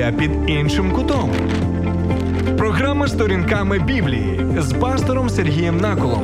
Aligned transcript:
Біблія 0.00 0.12
під 0.18 0.50
іншим 0.50 0.92
кутом. 0.92 1.30
Програма 2.58 3.08
сторінками 3.08 3.78
Біблії 3.78 4.40
з 4.58 4.72
пастором 4.72 5.28
Сергієм 5.28 5.76
Наколом. 5.76 6.22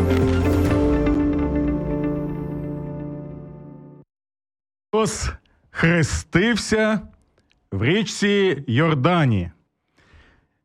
Христос 4.93 5.31
хрестився 5.71 7.01
в 7.73 7.85
річці 7.85 8.65
Йордані. 8.67 9.51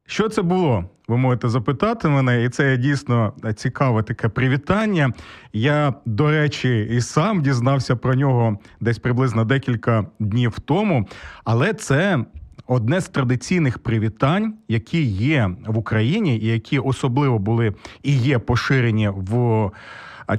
Що 0.05 0.29
це 0.29 0.41
було? 0.41 0.85
Ви 1.07 1.17
можете 1.17 1.49
запитати 1.49 2.07
мене, 2.07 2.43
і 2.43 2.49
це 2.49 2.77
дійсно 2.77 3.33
цікаве 3.55 4.03
таке 4.03 4.29
привітання. 4.29 5.13
Я, 5.53 5.93
до 6.05 6.31
речі, 6.31 6.87
і 6.91 7.01
сам 7.01 7.41
дізнався 7.41 7.95
про 7.95 8.15
нього 8.15 8.57
десь 8.79 8.99
приблизно 8.99 9.45
декілька 9.45 10.05
днів 10.19 10.59
тому, 10.59 11.07
але 11.43 11.73
це. 11.73 12.25
Одне 12.71 13.02
з 13.02 13.09
традиційних 13.09 13.80
привітань, 13.80 14.53
які 14.67 15.03
є 15.03 15.49
в 15.66 15.77
Україні, 15.77 16.38
і 16.38 16.45
які 16.45 16.80
особливо 16.80 17.39
були 17.39 17.73
і 18.03 18.17
є 18.17 18.39
поширені 18.39 19.09
в 19.09 19.70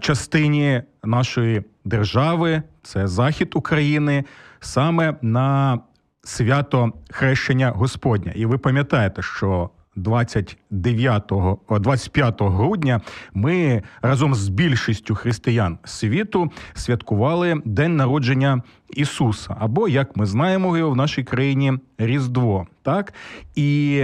частині 0.01 0.83
нашої 1.05 1.63
держави, 1.85 2.63
це 2.83 3.07
захід 3.07 3.53
України, 3.55 4.25
саме 4.61 5.17
на 5.23 5.79
свято 6.25 6.93
хрещення 7.11 7.71
Господня. 7.71 8.33
І 8.35 8.47
ви 8.47 8.59
пам'ятаєте, 8.59 9.23
що 9.23 9.71
29, 9.97 11.33
25 11.71 12.43
грудня 12.43 13.01
ми 13.35 13.83
разом 14.03 14.35
з 14.35 14.49
більшістю 14.49 15.15
християн 15.15 15.79
світу 15.85 16.51
святкували 16.75 17.63
день 17.65 17.97
народження 17.97 18.63
Ісуса, 18.91 19.57
або 19.61 19.89
як 19.89 20.17
ми 20.17 20.27
знаємо 20.27 20.77
його 20.77 20.91
в 20.91 20.97
нашій 20.97 21.25
країні 21.25 21.73
Різдво. 21.99 22.67
Так 22.83 23.15
і 23.55 24.01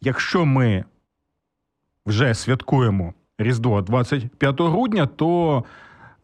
якщо 0.00 0.46
ми 0.46 0.84
вже 2.06 2.34
святкуємо 2.34 3.14
Різдво 3.38 3.82
25 3.82 4.60
грудня, 4.60 5.06
то 5.06 5.64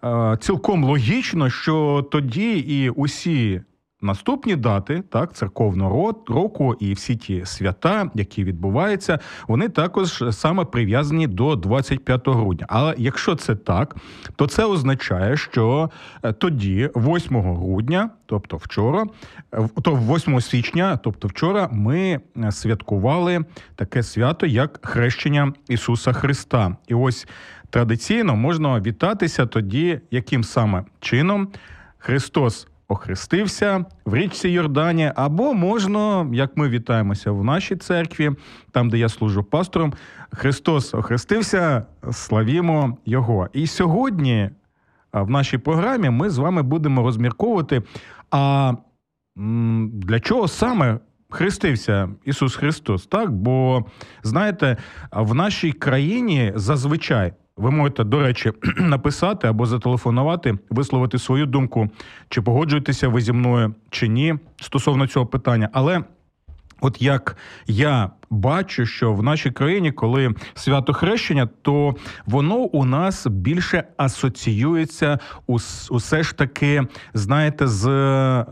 е, 0.05 0.37
цілком 0.41 0.85
логічно, 0.85 1.51
що 1.51 2.09
тоді 2.11 2.59
і 2.59 2.91
усі 2.91 3.61
Наступні 4.03 4.57
дати, 4.57 5.03
так, 5.09 5.33
церковного 5.33 6.15
року 6.29 6.77
і 6.81 6.93
всі 6.93 7.17
ті 7.17 7.45
свята, 7.45 8.11
які 8.15 8.45
відбуваються, 8.45 9.19
вони 9.49 9.69
також 9.69 10.25
саме 10.31 10.65
прив'язані 10.65 11.27
до 11.27 11.57
25 11.57 12.29
грудня. 12.29 12.67
Але 12.69 12.95
якщо 12.99 13.35
це 13.35 13.55
так, 13.55 13.97
то 14.37 14.47
це 14.47 14.65
означає, 14.65 15.37
що 15.37 15.91
е, 16.23 16.33
тоді, 16.33 16.91
8 16.97 17.41
грудня, 17.41 18.11
тобто 18.27 18.57
вчора, 18.57 19.07
то 19.83 19.93
8 19.93 20.41
січня, 20.41 20.97
тобто 20.97 21.29
вчора, 21.29 21.69
ми 21.73 22.21
е, 22.37 22.53
святкували 22.53 23.45
таке 23.77 24.03
свято, 24.03 24.47
як 24.47 24.81
хрещення 24.83 25.53
Ісуса 25.69 26.13
Христа. 26.13 26.77
І 26.89 26.95
ось 26.95 27.29
традиційно 27.71 28.37
можна 28.37 28.81
вітатися 28.81 29.47
тоді, 29.47 30.01
яким 30.11 30.45
саме 30.45 30.85
чином 31.01 31.49
Христос 31.99 32.67
охрестився 32.91 33.85
в 34.05 34.15
річці 34.15 34.49
Йордані, 34.49 35.13
або 35.15 35.55
можна, 35.55 36.31
як 36.33 36.57
ми 36.57 36.69
вітаємося 36.69 37.31
в 37.31 37.45
нашій 37.45 37.77
церкві, 37.77 38.31
там 38.71 38.91
де 38.91 38.99
я 38.99 39.09
служу 39.09 39.45
пастором, 39.45 39.93
Христос 40.33 40.95
охрестився, 40.95 41.87
славімо 42.13 42.99
Його. 43.07 43.49
І 43.53 43.67
сьогодні 43.67 44.51
в 45.13 45.31
нашій 45.31 45.59
програмі 45.59 46.11
ми 46.11 46.31
з 46.31 46.39
вами 46.39 46.63
будемо 46.63 47.03
розмірковувати. 47.03 47.83
А 48.31 48.73
для 49.93 50.21
чого 50.21 50.49
саме 50.49 50.99
хрестився 51.31 52.09
Ісус 52.25 52.57
Христос? 52.57 53.07
Так, 53.07 53.31
бо 53.33 53.85
знаєте, 54.23 54.77
в 55.13 55.35
нашій 55.35 55.73
країні 55.73 56.53
зазвичай 56.55 57.33
ви 57.61 57.71
можете, 57.71 58.05
до 58.05 58.21
речі, 58.21 58.53
написати 58.77 59.47
або 59.49 59.67
зателефонувати, 59.67 60.59
висловити 60.71 61.19
свою 61.19 61.47
думку, 61.47 61.91
чи 62.29 62.43
погоджуєтеся 62.43 63.09
ви 63.09 63.21
зі 63.21 63.33
мною 63.33 63.75
чи 63.91 64.09
ні 64.09 64.35
стосовно 64.61 65.07
цього 65.07 65.27
питання. 65.27 65.69
Але 65.73 66.03
от 66.81 67.03
як 67.03 67.37
я 67.67 68.11
бачу, 68.31 68.87
що 68.87 69.13
в 69.13 69.23
нашій 69.23 69.51
країні, 69.51 69.93
коли 69.93 70.35
свято 70.55 70.93
хрещення, 70.93 71.49
то 71.63 71.95
воно 72.27 72.57
у 72.57 72.85
нас 72.85 73.27
більше 73.27 73.85
асоціюється 73.97 75.19
усе 75.91 76.23
ж 76.23 76.37
таки, 76.37 76.83
знаєте, 77.15 77.67
з 77.67 77.85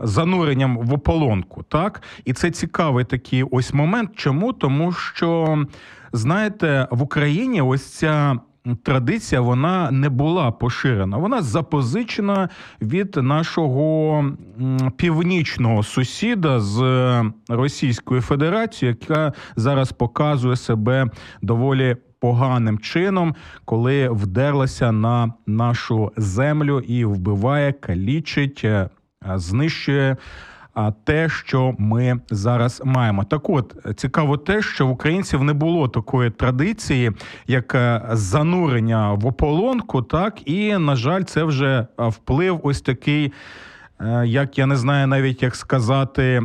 зануренням 0.03 0.77
в 0.77 0.93
ополонку. 0.93 1.63
Так, 1.63 2.01
і 2.25 2.33
це 2.33 2.51
цікавий 2.51 3.05
такий 3.05 3.43
ось 3.43 3.73
момент. 3.73 4.11
Чому? 4.15 4.53
Тому 4.53 4.91
що 4.91 5.57
знаєте, 6.13 6.87
в 6.91 7.01
Україні 7.01 7.61
ось 7.61 7.85
ця 7.85 8.39
традиція 8.83 9.41
вона 9.41 9.91
не 9.91 10.09
була 10.09 10.51
поширена. 10.51 11.17
Вона 11.17 11.41
запозичена 11.41 12.49
від 12.81 13.15
нашого 13.15 14.25
північного 14.97 15.83
сусіда 15.83 16.59
з 16.59 16.81
Російської 17.49 18.21
Федерації, 18.21 18.97
яка 19.01 19.33
зараз 19.55 19.91
показує 19.91 20.55
себе 20.55 21.07
доволі. 21.41 21.97
Поганим 22.21 22.79
чином, 22.79 23.35
коли 23.65 24.09
вдерлася 24.09 24.91
на 24.91 25.33
нашу 25.47 26.11
землю 26.17 26.79
і 26.79 27.05
вбиває, 27.05 27.71
калічить, 27.71 28.61
е, 28.63 28.89
знищує 29.35 30.17
те, 31.03 31.29
що 31.29 31.75
ми 31.77 32.19
зараз 32.29 32.81
маємо. 32.85 33.23
Так, 33.23 33.49
от 33.49 33.75
цікаво, 33.95 34.37
те, 34.37 34.61
що 34.61 34.87
в 34.87 34.91
українців 34.91 35.43
не 35.43 35.53
було 35.53 35.87
такої 35.87 36.29
традиції, 36.29 37.11
як 37.47 37.75
е, 37.75 38.01
занурення 38.11 39.13
в 39.13 39.27
ополонку, 39.27 40.01
так 40.01 40.49
і 40.49 40.77
на 40.77 40.95
жаль, 40.95 41.23
це 41.23 41.43
вже 41.43 41.87
вплив 41.97 42.59
ось 42.63 42.81
такий, 42.81 43.33
е, 44.01 44.23
як 44.27 44.57
я 44.57 44.65
не 44.65 44.75
знаю 44.75 45.07
навіть 45.07 45.43
як 45.43 45.55
сказати. 45.55 46.41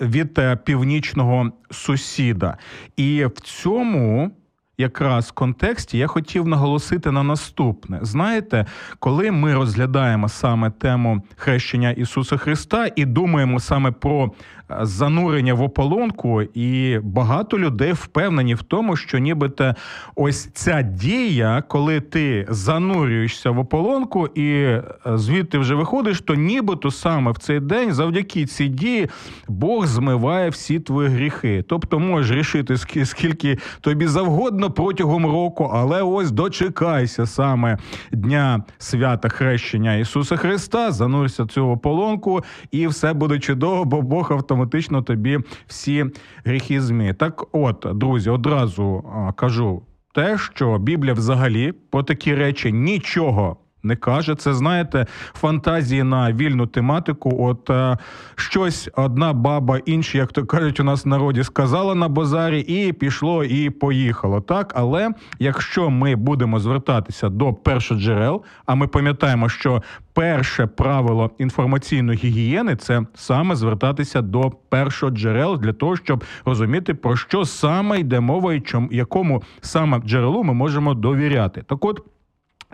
Від 0.00 0.38
е, 0.38 0.56
північного 0.56 1.52
сусіда, 1.70 2.56
і 2.96 3.24
в 3.24 3.40
цьому 3.40 4.30
якраз 4.78 5.30
контексті 5.30 5.98
я 5.98 6.06
хотів 6.06 6.48
наголосити 6.48 7.10
на 7.10 7.22
наступне. 7.22 7.98
Знаєте, 8.02 8.66
коли 8.98 9.30
ми 9.30 9.54
розглядаємо 9.54 10.28
саме 10.28 10.70
тему 10.70 11.22
хрещення 11.36 11.90
Ісуса 11.90 12.36
Христа 12.36 12.88
і 12.96 13.04
думаємо 13.04 13.60
саме 13.60 13.90
про 13.90 14.32
занурення 14.80 15.54
в 15.54 15.62
ополонку, 15.62 16.42
і 16.42 16.98
багато 17.02 17.58
людей 17.58 17.92
впевнені 17.92 18.54
в 18.54 18.62
тому, 18.62 18.96
що 18.96 19.18
нібито 19.18 19.74
ось 20.16 20.50
ця 20.52 20.82
дія, 20.82 21.62
коли 21.68 22.00
ти 22.00 22.46
занурюєшся 22.48 23.50
в 23.50 23.58
ополонку 23.58 24.26
і 24.26 24.50
е, 24.52 24.82
звідти 25.14 25.58
вже 25.58 25.74
виходиш, 25.74 26.20
то 26.20 26.34
нібито 26.34 26.90
саме 26.90 27.30
в 27.30 27.38
цей 27.38 27.60
день, 27.60 27.92
завдяки 27.92 28.46
цій 28.46 28.68
дії, 28.68 29.08
Бог 29.48 29.86
змиває 29.86 30.50
всі 30.50 30.80
твої 30.80 31.08
гріхи. 31.08 31.64
Тобто 31.68 31.98
можеш 31.98 32.36
рішити 32.36 32.76
скільки 33.04 33.58
тобі 33.80 34.06
завгодно 34.06 34.67
протягом 34.70 35.26
року, 35.26 35.70
але 35.74 36.02
ось 36.02 36.30
дочекайся 36.30 37.26
саме 37.26 37.78
дня 38.12 38.62
свята 38.78 39.28
хрещення 39.28 39.94
Ісуса 39.94 40.36
Христа, 40.36 40.92
занурся 40.92 41.44
в 41.44 41.48
цю 41.48 41.68
ополонку, 41.68 42.40
і 42.70 42.86
все 42.86 43.12
буде 43.12 43.38
чудово, 43.38 43.84
бо 43.84 44.02
Бог 44.02 44.32
автоматично 44.32 45.02
тобі 45.02 45.38
всі 45.66 46.04
гріхи 46.44 46.80
зміє. 46.80 47.14
Так, 47.14 47.44
от, 47.52 47.86
друзі, 47.94 48.30
одразу 48.30 49.04
кажу 49.36 49.82
те, 50.14 50.38
що 50.38 50.78
Біблія 50.78 51.14
взагалі 51.14 51.72
по 51.72 52.02
такі 52.02 52.34
речі 52.34 52.72
нічого 52.72 53.56
не 53.82 53.96
каже. 53.96 54.34
Це 54.34 54.54
знаєте, 54.54 55.06
фантазії 55.32 56.02
на 56.02 56.32
вільну 56.32 56.66
тематику. 56.66 57.36
От 57.38 57.70
е, 57.70 57.96
щось 58.34 58.90
одна 58.96 59.32
баба, 59.32 59.78
інші, 59.86 60.18
як 60.18 60.32
то 60.32 60.46
кажуть, 60.46 60.80
у 60.80 60.84
нас 60.84 61.04
в 61.04 61.08
народі 61.08 61.44
сказала 61.44 61.94
на 61.94 62.08
базарі, 62.08 62.60
і 62.60 62.92
пішло, 62.92 63.44
і 63.44 63.70
поїхало. 63.70 64.40
Так, 64.40 64.72
але 64.76 65.10
якщо 65.38 65.90
ми 65.90 66.16
будемо 66.16 66.60
звертатися 66.60 67.28
до 67.28 67.52
першоджерел, 67.52 68.42
а 68.66 68.74
ми 68.74 68.86
пам'ятаємо, 68.86 69.48
що 69.48 69.82
перше 70.12 70.66
правило 70.66 71.30
інформаційної 71.38 72.18
гігієни 72.18 72.76
це 72.76 73.02
саме 73.14 73.56
звертатися 73.56 74.22
до 74.22 74.52
першоджерел 74.68 75.58
для 75.58 75.72
того, 75.72 75.96
щоб 75.96 76.24
розуміти 76.44 76.94
про 76.94 77.16
що 77.16 77.44
саме 77.44 78.00
йде 78.00 78.20
мова 78.20 78.54
і 78.54 78.60
чому 78.60 78.88
якому 78.92 79.42
саме 79.60 79.98
джерелу 79.98 80.44
ми 80.44 80.54
можемо 80.54 80.94
довіряти. 80.94 81.62
Так, 81.66 81.84
от. 81.84 82.02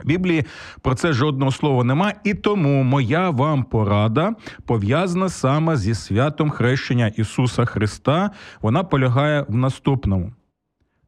Біблії 0.04 0.44
про 0.80 0.94
це 0.94 1.12
жодного 1.12 1.52
слова 1.52 1.84
нема, 1.84 2.12
і 2.24 2.34
тому 2.34 2.82
моя 2.82 3.30
вам 3.30 3.64
порада 3.64 4.34
пов'язана 4.66 5.28
саме 5.28 5.76
зі 5.76 5.94
святом 5.94 6.50
хрещення 6.50 7.06
Ісуса 7.06 7.64
Христа. 7.64 8.30
Вона 8.60 8.84
полягає 8.84 9.44
в 9.48 9.54
наступному: 9.54 10.32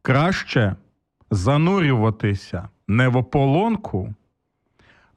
краще 0.01 0.75
занурюватися 1.31 2.69
не 2.87 3.07
в 3.07 3.17
ополонку, 3.17 4.13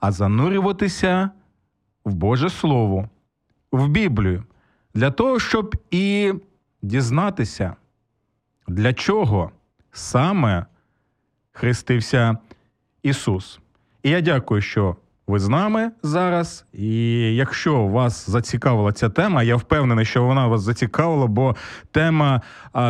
а 0.00 0.12
занурюватися 0.12 1.30
в 2.04 2.14
Боже 2.14 2.50
Слово, 2.50 3.08
в 3.72 3.88
Біблію. 3.88 4.44
для 4.94 5.10
того, 5.10 5.38
щоб 5.38 5.76
і 5.90 6.32
дізнатися, 6.82 7.76
для 8.68 8.92
чого 8.92 9.50
саме 9.92 10.66
хрестився 11.52 12.36
Ісус. 13.02 13.60
І 14.02 14.10
я 14.10 14.20
дякую, 14.20 14.60
що 14.60 14.96
ви 15.30 15.38
з 15.38 15.48
нами 15.48 15.90
зараз. 16.02 16.64
І 16.72 17.20
якщо 17.34 17.86
вас 17.86 18.30
зацікавила 18.30 18.92
ця 18.92 19.08
тема, 19.08 19.42
я 19.42 19.56
впевнений, 19.56 20.04
що 20.04 20.24
вона 20.24 20.46
вас 20.46 20.62
зацікавила, 20.62 21.26
бо 21.26 21.56
тема 21.90 22.40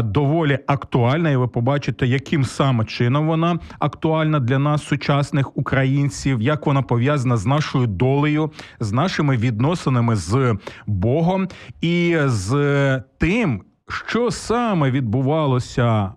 доволі 0.03 0.59
актуальна, 0.67 1.31
і 1.31 1.37
ви 1.37 1.49
побачите, 1.49 2.07
яким 2.07 2.45
саме 2.45 2.85
чином 2.85 3.27
вона 3.27 3.59
актуальна 3.79 4.41
для 4.41 4.59
нас, 4.59 4.83
сучасних 4.87 5.57
українців, 5.57 6.43
як 6.43 6.67
вона 6.67 6.83
пов'язана 6.83 7.37
з 7.37 7.47
нашою 7.47 7.87
долею, 7.87 8.51
з 8.81 8.93
нашими 8.93 9.37
відносинами 9.37 10.17
з 10.17 10.57
Богом 10.87 11.49
і 11.81 12.17
з 12.25 13.03
тим, 13.19 13.63
що 13.89 14.31
саме 14.31 14.91
відбувалося 14.91 16.13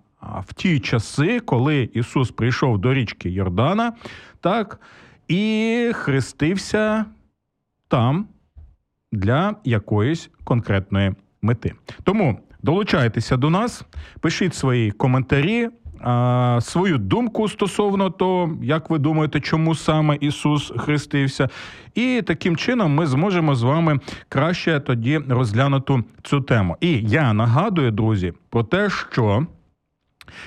в 0.48 0.54
ті 0.54 0.80
часи, 0.80 1.40
коли 1.40 1.90
Ісус 1.94 2.32
прийшов 2.32 2.78
до 2.78 2.94
річки 2.94 3.30
Йордана, 3.30 3.94
так 4.42 4.80
і 5.28 5.92
хрестився 5.94 7.06
там 7.88 8.28
для 9.12 9.56
якоїсь 9.64 10.30
конкретної 10.44 11.14
мети. 11.42 11.74
Тому 12.04 12.40
долучайтеся 12.64 13.38
до 13.38 13.50
нас, 13.50 13.86
пишіть 14.20 14.56
свої 14.56 14.92
коментарі. 14.92 15.70
Свою 16.60 16.98
думку 16.98 17.50
стосовно 17.50 18.10
того, 18.10 18.58
як 18.64 18.90
ви 18.90 18.98
думаєте, 18.98 19.40
чому 19.40 19.76
саме 19.76 20.18
Ісус 20.22 20.74
хрестився, 20.78 21.50
і 21.96 22.22
таким 22.26 22.58
чином 22.58 22.96
ми 22.96 23.06
зможемо 23.06 23.56
з 23.56 23.64
вами 23.64 24.00
краще 24.30 24.80
тоді 24.80 25.18
розглянути 25.30 26.04
цю 26.24 26.42
тему. 26.42 26.78
І 26.82 27.02
я 27.02 27.34
нагадую, 27.34 27.92
друзі, 27.92 28.34
про 28.50 28.64
те, 28.64 28.90
що 28.90 29.48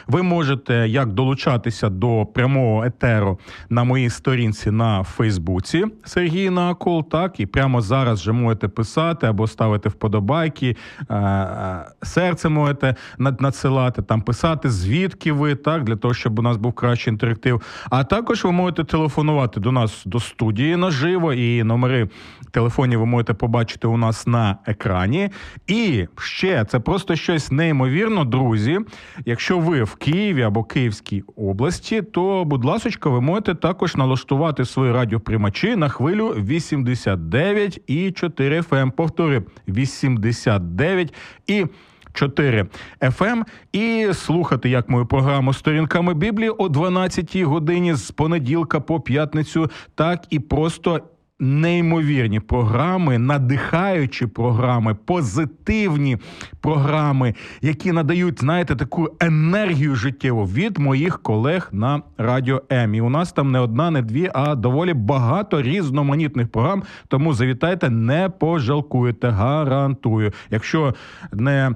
ви 0.06 0.22
можете 0.22 0.74
як 0.88 1.12
долучатися 1.12 1.88
до 1.88 2.26
прямого 2.34 2.84
етеру 2.84 3.38
на 3.70 3.84
моїй 3.84 4.10
сторінці 4.10 4.70
на 4.70 5.02
Фейсбуці 5.02 5.84
Сергій 6.04 6.50
Накол, 6.50 7.08
так 7.08 7.40
і 7.40 7.46
прямо 7.46 7.80
зараз 7.80 8.20
вже 8.20 8.32
можете 8.32 8.68
писати 8.68 9.26
або 9.26 9.46
ставити 9.46 9.88
вподобайки, 9.88 10.76
е, 11.10 11.14
е, 11.14 11.84
серце 12.02 12.48
можете 12.48 12.94
надсилати, 13.18 14.02
там 14.02 14.22
писати, 14.22 14.70
звідки 14.70 15.32
ви 15.32 15.54
так, 15.54 15.84
для 15.84 15.96
того, 15.96 16.14
щоб 16.14 16.38
у 16.38 16.42
нас 16.42 16.56
був 16.56 16.72
кращий 16.72 17.12
інтерактив. 17.12 17.62
А 17.90 18.04
також 18.04 18.44
ви 18.44 18.52
можете 18.52 18.84
телефонувати 18.84 19.60
до 19.60 19.72
нас 19.72 20.02
до 20.04 20.20
студії 20.20 20.76
наживо, 20.76 21.32
і 21.32 21.62
номери 21.62 22.08
телефонів 22.50 23.00
ви 23.00 23.06
можете 23.06 23.34
побачити 23.34 23.86
у 23.86 23.96
нас 23.96 24.26
на 24.26 24.56
екрані. 24.66 25.30
І 25.66 26.06
ще 26.18 26.64
це 26.64 26.80
просто 26.80 27.16
щось 27.16 27.52
неймовірно, 27.52 28.24
друзі. 28.24 28.80
Якщо 29.24 29.58
ви 29.66 29.82
в 29.82 29.94
Києві 29.94 30.42
або 30.42 30.64
Київській 30.64 31.24
області, 31.36 32.02
то, 32.02 32.44
будь 32.44 32.64
ласка, 32.64 33.10
ви 33.10 33.20
можете 33.20 33.54
також 33.54 33.96
налаштувати 33.96 34.64
свої 34.64 34.92
радіоприймачі 34.92 35.76
на 35.76 35.88
хвилю 35.88 36.34
89,4 36.38 38.68
FM. 38.68 38.90
Повторю, 38.90 39.42
89 39.68 41.14
і 41.46 41.66
4 42.12 42.66
FM 43.00 43.42
і 43.72 44.08
слухати 44.14 44.68
як 44.68 44.88
мою 44.88 45.06
програму 45.06 45.52
сторінками 45.52 46.14
Біблії 46.14 46.50
о 46.50 46.68
12 46.68 47.36
годині 47.36 47.94
з 47.94 48.10
понеділка 48.10 48.80
по 48.80 49.00
п'ятницю, 49.00 49.70
так 49.94 50.26
і 50.30 50.38
просто 50.38 51.00
неймовірні 51.40 52.40
програми, 52.40 53.18
надихаючі 53.18 54.26
програми, 54.26 54.96
позитивні 55.04 56.18
програми, 56.66 57.34
які 57.62 57.92
надають, 57.92 58.40
знаєте, 58.40 58.76
таку 58.76 59.08
енергію 59.20 59.94
життєву 59.94 60.44
від 60.44 60.78
моїх 60.78 61.22
колег 61.22 61.68
на 61.72 62.02
радіо 62.18 62.62
М. 62.72 62.94
І 62.94 63.00
у 63.00 63.08
нас 63.08 63.32
там 63.32 63.52
не 63.52 63.60
одна, 63.60 63.90
не 63.90 64.02
дві, 64.02 64.30
а 64.34 64.54
доволі 64.54 64.94
багато 64.94 65.62
різноманітних 65.62 66.48
програм. 66.48 66.82
Тому 67.08 67.32
завітайте, 67.32 67.90
не 67.90 68.28
пожалкуєте, 68.38 69.28
гарантую. 69.28 70.32
Якщо 70.50 70.94
не, 71.32 71.74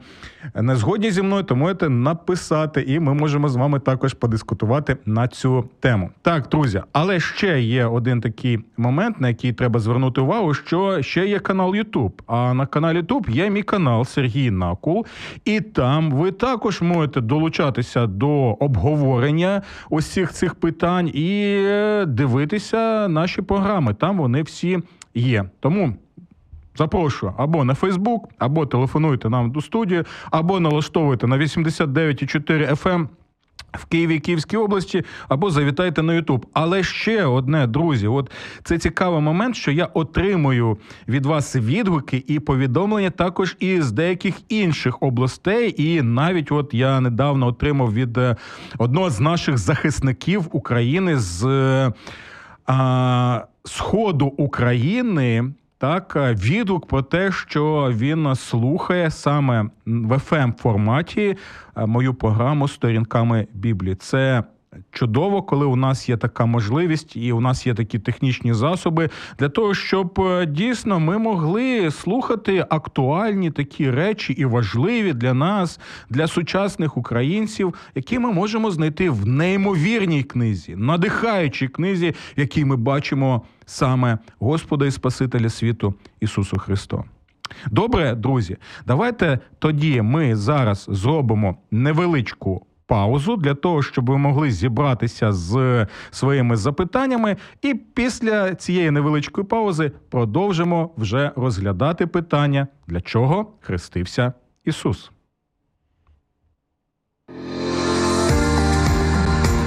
не 0.55 0.77
згодні 0.77 1.11
зі 1.11 1.23
мною, 1.23 1.43
то 1.43 1.57
можете 1.57 1.89
написати, 1.89 2.85
і 2.87 3.01
ми 3.01 3.15
можемо 3.15 3.49
з 3.49 3.57
вами 3.57 3.81
також 3.81 4.15
подискутувати 4.15 4.97
на 5.07 5.29
цю 5.29 5.65
тему. 5.81 6.11
Так, 6.23 6.49
друзі, 6.49 6.83
але 6.93 7.21
ще 7.21 7.61
є 7.61 7.87
один 7.87 8.21
такий 8.21 8.59
момент, 8.77 9.21
на 9.21 9.29
який 9.29 9.53
треба 9.53 9.81
звернути 9.81 10.21
увагу, 10.21 10.55
що 10.55 11.03
ще 11.03 11.27
є 11.27 11.39
канал 11.39 11.71
YouTube. 11.71 12.13
А 12.27 12.55
на 12.55 12.67
каналі 12.67 13.01
YouTube 13.01 13.31
є 13.31 13.51
мій 13.51 13.63
канал 13.63 14.05
Сергій 14.05 14.51
Накул, 14.81 15.07
і 15.45 15.61
там 15.61 16.11
ви 16.11 16.33
також 16.33 16.83
можете 16.83 17.21
долучатися 17.21 18.07
до 18.07 18.31
обговорення 18.53 19.63
усіх 19.91 20.33
цих 20.33 20.55
питань 20.55 21.09
і 21.09 21.65
дивитися 22.07 23.09
наші 23.09 23.43
програми. 23.43 23.95
Там 23.95 24.19
вони 24.19 24.43
всі 24.43 24.79
є. 25.15 25.45
Тому. 25.61 25.95
Запрошую 26.77 27.33
або 27.37 27.65
на 27.65 27.75
Фейсбук, 27.75 28.29
або 28.39 28.67
телефонуйте 28.67 29.29
нам 29.29 29.51
до 29.51 29.61
студії, 29.61 30.05
або 30.31 30.61
налаштовуйте 30.61 31.27
на 31.27 31.39
89,4 31.39 32.77
FM 32.83 33.07
в 33.73 33.85
Києві 33.85 34.19
Київській 34.19 34.57
області 34.57 35.05
або 35.29 35.51
завітайте 35.51 36.03
на 36.03 36.15
Ютуб. 36.15 36.47
Але 36.53 36.83
ще 36.83 37.25
одне, 37.25 37.67
друзі, 37.67 38.07
от 38.07 38.31
це 38.65 38.79
цікавий 38.79 39.21
момент, 39.21 39.57
що 39.57 39.71
я 39.71 39.85
отримую 39.85 40.79
від 41.09 41.27
вас 41.27 41.57
відгуки 41.57 42.25
і 42.27 42.41
повідомлення 42.41 43.11
також 43.11 43.57
із 43.61 43.93
деяких 43.93 44.35
інших 44.49 45.03
областей. 45.03 45.75
І 45.83 46.03
навіть 46.03 46.53
от 46.53 46.75
я 46.75 47.01
недавно 47.01 47.47
отримав 47.47 47.95
від 47.95 48.19
е, 48.19 48.37
одного 48.79 49.11
з 49.11 49.21
наших 49.21 49.59
захисників 49.59 50.49
України 50.53 51.17
з 51.19 51.45
а, 52.67 53.45
Сходу 53.65 54.27
України 54.27 55.53
так 55.81 56.13
е, 56.17 56.35
відгук 56.35 56.87
про 56.87 57.03
те, 57.03 57.33
що 57.33 57.93
він 57.95 58.35
слухає 58.35 59.11
саме 59.11 59.63
в 59.87 60.13
fm 60.13 60.53
форматі 60.53 61.37
е, 61.77 61.87
мою 61.87 62.15
програму 62.15 62.69
сторінками 62.69 63.47
Біблії. 63.55 63.95
Це 63.95 64.45
Чудово, 64.91 65.43
коли 65.43 65.67
у 65.67 65.77
нас 65.77 66.09
є 66.09 66.17
така 66.17 66.47
можливість, 66.47 67.17
і 67.17 67.33
у 67.33 67.41
нас 67.41 67.67
є 67.67 67.75
такі 67.75 67.99
технічні 67.99 68.55
засоби 68.55 69.11
для 69.39 69.49
того, 69.49 69.75
щоб 69.75 70.21
е, 70.21 70.47
дійсно 70.47 71.01
ми 71.01 71.19
могли 71.19 71.91
слухати 71.91 72.67
актуальні 72.71 73.51
такі 73.51 73.91
речі 73.91 74.33
і 74.33 74.45
важливі 74.45 75.13
для 75.13 75.35
нас, 75.35 75.81
для 76.11 76.27
сучасних 76.27 76.97
українців, 76.97 77.75
які 77.95 78.19
ми 78.19 78.33
можемо 78.33 78.71
знайти 78.71 79.11
в 79.11 79.27
неймовірній 79.27 80.23
книзі, 80.23 80.77
надихаючій 80.77 81.69
книзі, 81.69 82.15
в 82.37 82.41
якій 82.41 82.65
ми 82.65 82.77
бачимо 82.77 83.43
саме 83.67 84.19
Господа 84.39 84.87
і 84.87 84.91
Спасителя 84.91 85.49
світу 85.49 85.95
Ісусу 86.21 86.59
Христу. 86.59 87.05
Добре, 87.71 88.15
друзі, 88.15 88.57
давайте 88.87 89.39
тоді 89.59 90.03
ми 90.03 90.37
зараз 90.37 90.87
зробимо 90.91 91.57
невеличку 91.71 92.67
паузу 92.91 93.37
для 93.37 93.55
того, 93.55 93.83
щоб 93.83 94.11
ви 94.11 94.19
могли 94.19 94.51
зібратися 94.51 95.33
з 95.33 95.87
своїми 96.11 96.57
запитаннями. 96.57 97.37
І 97.63 97.75
після 97.75 98.55
цієї 98.55 98.91
невеличкої 98.91 99.47
паузи 99.47 99.93
продовжимо 100.09 100.91
вже 100.97 101.33
розглядати 101.37 102.07
питання, 102.07 102.67
для 102.87 103.01
чого 103.01 103.53
хрестився 103.61 104.33
Ісус. 104.65 105.11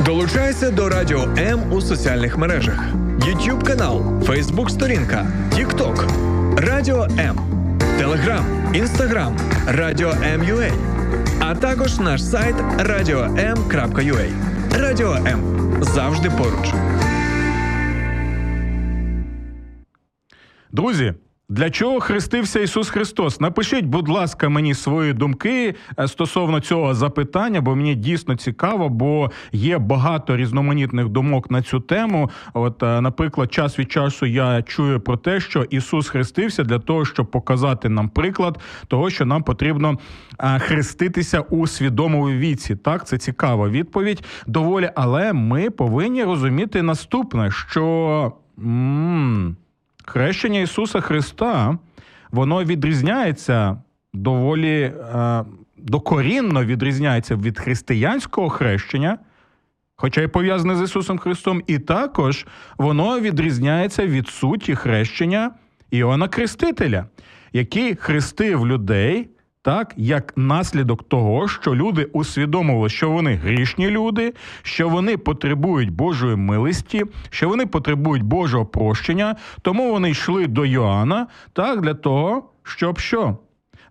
Долучайся 0.05 0.71
до 0.71 0.89
Радіо 0.89 1.23
М 1.37 1.73
у 1.73 1.81
соціальних 1.81 2.37
мережах: 2.37 2.79
YouTube 3.19 3.63
канал, 3.63 4.01
Facebook 4.01 4.69
сторінка, 4.69 5.27
TikTok, 5.49 6.07
Радіо 6.57 7.03
М, 7.03 7.37
Телеграм, 7.97 8.45
Інстаграм, 8.73 9.37
Радіо 9.67 10.11
М.Ю.А 10.23 10.92
а 11.45 11.55
також 11.55 11.99
наш 11.99 12.23
сайт 12.23 12.55
radio.m.ua. 12.79 14.31
Радіо 14.79 15.13
М 15.13 15.77
завжди 15.81 16.29
поруч. 16.29 16.73
Друзі. 20.71 21.13
Для 21.49 21.69
чого 21.69 21.99
хрестився 21.99 22.59
Ісус 22.59 22.89
Христос? 22.89 23.39
Напишіть, 23.41 23.85
будь 23.85 24.09
ласка, 24.09 24.49
мені 24.49 24.73
свої 24.73 25.13
думки 25.13 25.75
е, 25.99 26.07
стосовно 26.07 26.59
цього 26.59 26.93
запитання, 26.93 27.61
бо 27.61 27.75
мені 27.75 27.95
дійсно 27.95 28.35
цікаво, 28.35 28.89
бо 28.89 29.31
є 29.51 29.77
багато 29.77 30.37
різноманітних 30.37 31.09
думок 31.09 31.51
на 31.51 31.61
цю 31.61 31.79
тему. 31.79 32.29
От, 32.53 32.83
е, 32.83 33.01
наприклад, 33.01 33.53
час 33.53 33.79
від 33.79 33.91
часу 33.91 34.25
я 34.25 34.61
чую 34.61 34.99
про 34.99 35.17
те, 35.17 35.39
що 35.39 35.63
Ісус 35.63 36.09
хрестився 36.09 36.63
для 36.63 36.79
того, 36.79 37.05
щоб 37.05 37.31
показати 37.31 37.89
нам 37.89 38.09
приклад 38.09 38.59
того, 38.87 39.09
що 39.09 39.25
нам 39.25 39.43
потрібно 39.43 39.97
е, 40.39 40.59
хреститися 40.59 41.39
у 41.39 41.67
свідомому 41.67 42.29
віці. 42.29 42.75
Так, 42.75 43.07
це 43.07 43.17
цікава 43.17 43.69
відповідь 43.69 44.23
доволі, 44.47 44.89
але 44.95 45.33
ми 45.33 45.69
повинні 45.69 46.23
розуміти 46.23 46.81
наступне, 46.81 47.51
що. 47.51 48.33
М- 48.59 49.55
Хрещення 50.05 50.59
Ісуса 50.59 51.01
Христа, 51.01 51.77
воно 52.31 52.63
відрізняється 52.63 53.81
доволі 54.13 54.81
е, 54.81 55.43
докорінно 55.77 56.65
відрізняється 56.65 57.35
від 57.35 57.59
християнського 57.59 58.49
хрещення, 58.49 59.17
хоча 59.95 60.21
й 60.21 60.27
пов'язане 60.27 60.75
з 60.75 60.81
Ісусом 60.81 61.17
Христом, 61.17 61.63
і 61.67 61.79
також 61.79 62.45
воно 62.77 63.19
відрізняється 63.19 64.07
від 64.07 64.27
суті 64.27 64.75
хрещення 64.75 65.51
Іоанна 65.91 66.27
Крестителя, 66.27 67.05
який 67.53 67.95
хрестив 67.95 68.67
людей. 68.67 69.29
Так, 69.63 69.93
як 69.97 70.33
наслідок 70.35 71.03
того, 71.03 71.47
що 71.47 71.75
люди 71.75 72.03
усвідомили, 72.03 72.89
що 72.89 73.09
вони 73.09 73.35
грішні 73.35 73.89
люди, 73.89 74.33
що 74.61 74.89
вони 74.89 75.17
потребують 75.17 75.91
Божої 75.91 76.35
милості, 76.35 77.03
що 77.29 77.49
вони 77.49 77.65
потребують 77.65 78.23
Божого 78.23 78.65
прощення, 78.65 79.35
тому 79.61 79.91
вони 79.91 80.09
йшли 80.09 80.47
до 80.47 80.65
Йоанна 80.65 81.27
так 81.53 81.81
для 81.81 81.93
того, 81.93 82.49
щоб 82.63 82.99
що? 82.99 83.37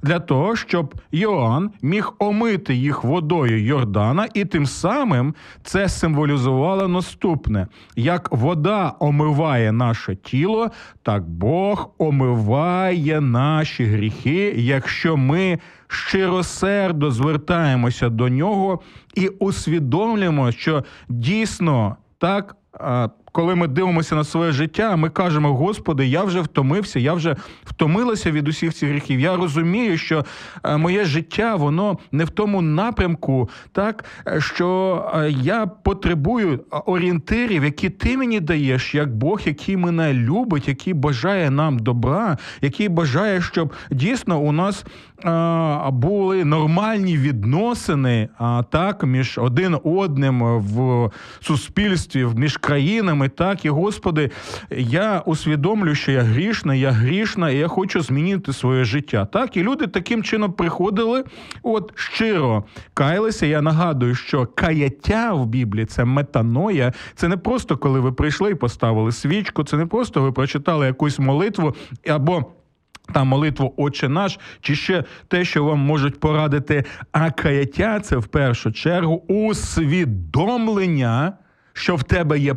Для 0.02 0.20
того, 0.20 0.56
щоб 0.56 0.94
Йоанн 1.12 1.70
міг 1.82 2.12
омити 2.18 2.74
їх 2.74 3.04
водою 3.04 3.64
Йордана, 3.64 4.28
і 4.34 4.44
тим 4.44 4.66
самим 4.66 5.34
це 5.64 5.88
символізувало 5.88 6.88
наступне: 6.88 7.66
як 7.96 8.32
вода 8.32 8.92
омиває 8.98 9.72
наше 9.72 10.16
тіло, 10.16 10.70
так 11.02 11.28
Бог 11.28 11.90
омиває 11.98 13.20
наші 13.20 13.84
гріхи, 13.84 14.54
якщо 14.56 15.16
ми 15.16 15.58
щиросердо 15.88 17.10
звертаємося 17.10 18.08
до 18.08 18.28
нього 18.28 18.80
і 19.14 19.28
усвідомлюємо, 19.28 20.52
що 20.52 20.84
дійсно 21.08 21.96
так. 22.18 22.56
Коли 23.32 23.54
ми 23.54 23.68
дивимося 23.68 24.14
на 24.14 24.24
своє 24.24 24.52
життя, 24.52 24.96
ми 24.96 25.10
кажемо: 25.10 25.54
Господи, 25.54 26.06
я 26.06 26.24
вже 26.24 26.40
втомився, 26.40 26.98
я 26.98 27.12
вже 27.12 27.36
втомилася 27.64 28.30
від 28.30 28.48
усіх 28.48 28.74
цих 28.74 28.90
гріхів. 28.90 29.20
Я 29.20 29.36
розумію, 29.36 29.98
що 29.98 30.24
е, 30.64 30.76
моє 30.76 31.04
життя 31.04 31.56
воно 31.56 31.98
не 32.12 32.24
в 32.24 32.30
тому 32.30 32.62
напрямку, 32.62 33.50
так 33.72 34.04
що 34.38 35.10
е, 35.14 35.30
я 35.30 35.66
потребую 35.66 36.60
орієнтирів, 36.70 37.64
які 37.64 37.90
ти 37.90 38.16
мені 38.16 38.40
даєш, 38.40 38.94
як 38.94 39.16
Бог, 39.16 39.40
який 39.44 39.76
мене 39.76 40.14
любить, 40.14 40.68
який 40.68 40.94
бажає 40.94 41.50
нам 41.50 41.78
добра, 41.78 42.38
який 42.60 42.88
бажає, 42.88 43.40
щоб 43.40 43.72
дійсно 43.90 44.40
у 44.40 44.52
нас 44.52 44.84
були 45.92 46.44
нормальні 46.44 47.18
відносини 47.18 48.28
а, 48.38 48.62
так 48.70 49.04
між 49.04 49.38
один 49.38 49.78
одним 49.84 50.58
в 50.58 51.10
суспільстві, 51.40 52.26
між 52.36 52.56
країнами. 52.56 53.28
Так 53.28 53.64
і 53.64 53.68
Господи, 53.68 54.30
я 54.70 55.22
усвідомлю, 55.26 55.94
що 55.94 56.12
я 56.12 56.20
грішна, 56.20 56.74
я 56.74 56.90
грішна, 56.90 57.50
і 57.50 57.56
я 57.56 57.68
хочу 57.68 58.00
змінити 58.00 58.52
своє 58.52 58.84
життя. 58.84 59.24
Так, 59.24 59.56
і 59.56 59.62
люди 59.62 59.86
таким 59.86 60.22
чином 60.22 60.52
приходили, 60.52 61.24
от 61.62 61.92
щиро 61.94 62.64
каялися. 62.94 63.46
Я 63.46 63.62
нагадую, 63.62 64.14
що 64.14 64.46
каяття 64.46 65.32
в 65.32 65.46
Біблії 65.46 65.86
це 65.86 66.04
метаноя. 66.04 66.92
Це 67.14 67.28
не 67.28 67.36
просто 67.36 67.76
коли 67.76 68.00
ви 68.00 68.12
прийшли 68.12 68.50
і 68.50 68.54
поставили 68.54 69.12
свічку, 69.12 69.64
це 69.64 69.76
не 69.76 69.86
просто 69.86 70.22
ви 70.22 70.32
прочитали 70.32 70.86
якусь 70.86 71.18
молитву 71.18 71.74
або. 72.08 72.44
Та 73.14 73.24
молитву 73.24 73.74
Отче 73.76 74.08
наш, 74.08 74.38
чи 74.60 74.74
ще 74.74 75.04
те, 75.28 75.44
що 75.44 75.64
вам 75.64 75.78
можуть 75.78 76.20
порадити, 76.20 76.84
а 77.12 77.30
каяття 77.30 78.00
це 78.00 78.16
в 78.16 78.26
першу 78.26 78.72
чергу 78.72 79.24
усвідомлення, 79.28 81.32
що 81.72 81.96
в 81.96 82.02
тебе 82.02 82.38
є 82.38 82.54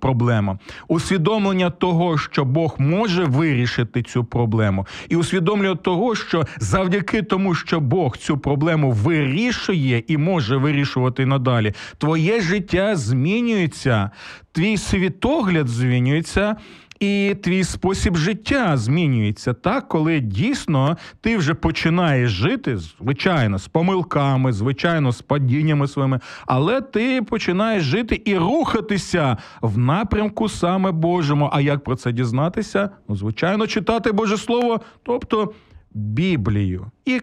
проблема, 0.00 0.58
усвідомлення 0.88 1.70
того, 1.70 2.18
що 2.18 2.44
Бог 2.44 2.74
може 2.78 3.24
вирішити 3.24 4.02
цю 4.02 4.24
проблему, 4.24 4.86
і 5.08 5.16
усвідомлення 5.16 5.74
того, 5.74 6.14
що 6.14 6.46
завдяки 6.58 7.22
тому, 7.22 7.54
що 7.54 7.80
Бог 7.80 8.16
цю 8.16 8.38
проблему 8.38 8.90
вирішує 8.90 10.02
і 10.06 10.16
може 10.16 10.56
вирішувати 10.56 11.26
надалі, 11.26 11.72
твоє 11.98 12.40
життя 12.40 12.96
змінюється, 12.96 14.10
твій 14.52 14.76
світогляд 14.76 15.68
змінюється 15.68 16.56
і 17.00 17.36
твій 17.42 17.64
спосіб 17.64 18.16
життя 18.16 18.76
змінюється 18.76 19.52
так, 19.52 19.88
коли 19.88 20.20
дійсно 20.20 20.96
ти 21.20 21.36
вже 21.36 21.54
починаєш 21.54 22.30
жити, 22.30 22.76
звичайно, 22.76 23.58
з 23.58 23.68
помилками, 23.68 24.52
звичайно, 24.52 25.12
з 25.12 25.22
падіннями 25.22 25.88
своїми, 25.88 26.20
але 26.46 26.80
ти 26.80 27.22
починаєш 27.22 27.84
жити 27.84 28.22
і 28.24 28.36
рухатися 28.36 29.36
в 29.62 29.78
напрямку 29.78 30.48
саме 30.48 30.92
Божому. 30.92 31.50
А 31.52 31.60
як 31.60 31.84
про 31.84 31.96
це 31.96 32.12
дізнатися? 32.12 32.90
Ну, 33.08 33.16
звичайно, 33.16 33.66
читати 33.66 34.12
Боже 34.12 34.36
Слово, 34.36 34.80
тобто 35.02 35.52
Біблію. 35.94 36.86
І 37.04 37.20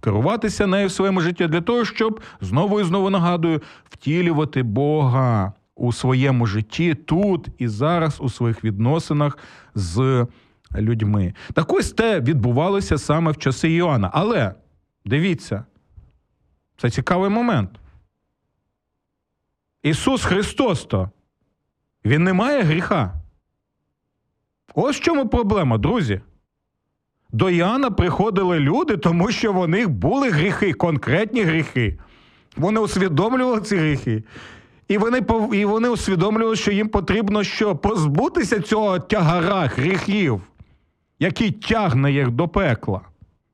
Керуватися 0.00 0.66
нею 0.66 0.88
в 0.88 0.92
своєму 0.92 1.20
житті 1.20 1.46
для 1.46 1.60
того, 1.60 1.84
щоб 1.84 2.20
знову 2.40 2.80
і 2.80 2.84
знову 2.84 3.10
нагадую 3.10 3.62
втілювати 3.90 4.62
Бога 4.62 5.52
у 5.78 5.92
своєму 5.92 6.46
житті 6.46 6.94
тут 6.94 7.48
і 7.58 7.68
зараз 7.68 8.20
у 8.20 8.28
своїх 8.28 8.64
відносинах 8.64 9.38
з 9.74 10.26
людьми. 10.76 11.34
Так 11.54 11.72
ось 11.72 11.92
те 11.92 12.20
відбувалося 12.20 12.98
саме 12.98 13.30
в 13.30 13.36
часи 13.36 13.70
Іоанна. 13.70 14.10
Але 14.12 14.54
дивіться, 15.04 15.64
це 16.76 16.90
цікавий 16.90 17.30
момент. 17.30 17.70
Ісус 19.82 20.24
Христос 20.24 20.84
то, 20.84 21.10
Він 22.04 22.24
не 22.24 22.32
має 22.32 22.62
гріха. 22.62 23.20
Ось 24.74 24.96
в 24.96 25.00
чому 25.00 25.28
проблема, 25.28 25.78
друзі. 25.78 26.20
До 27.32 27.50
Іоанна 27.50 27.90
приходили 27.90 28.60
люди, 28.60 28.96
тому 28.96 29.30
що 29.30 29.52
в 29.52 29.68
них 29.68 29.90
були 29.90 30.30
гріхи, 30.30 30.72
конкретні 30.72 31.42
гріхи. 31.42 31.98
Вони 32.56 32.80
усвідомлювали 32.80 33.60
ці 33.60 33.76
гріхи. 33.76 34.24
І 34.88 34.98
вони 34.98 35.22
і 35.52 35.64
вони 35.64 35.88
усвідомлювали, 35.88 36.56
що 36.56 36.72
їм 36.72 36.88
потрібно 36.88 37.44
що 37.44 37.76
позбутися 37.76 38.60
цього 38.60 38.98
тягара 38.98 39.66
гріхів, 39.76 40.40
який 41.18 41.50
тягне 41.50 42.12
їх 42.12 42.30
до 42.30 42.48
пекла, 42.48 43.00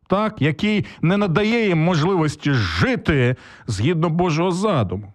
так? 0.06 0.42
який 0.42 0.84
не 1.02 1.16
надає 1.16 1.68
їм 1.68 1.78
можливості 1.78 2.52
жити 2.52 3.36
згідно 3.66 4.10
Божого 4.10 4.50
задуму. 4.50 5.12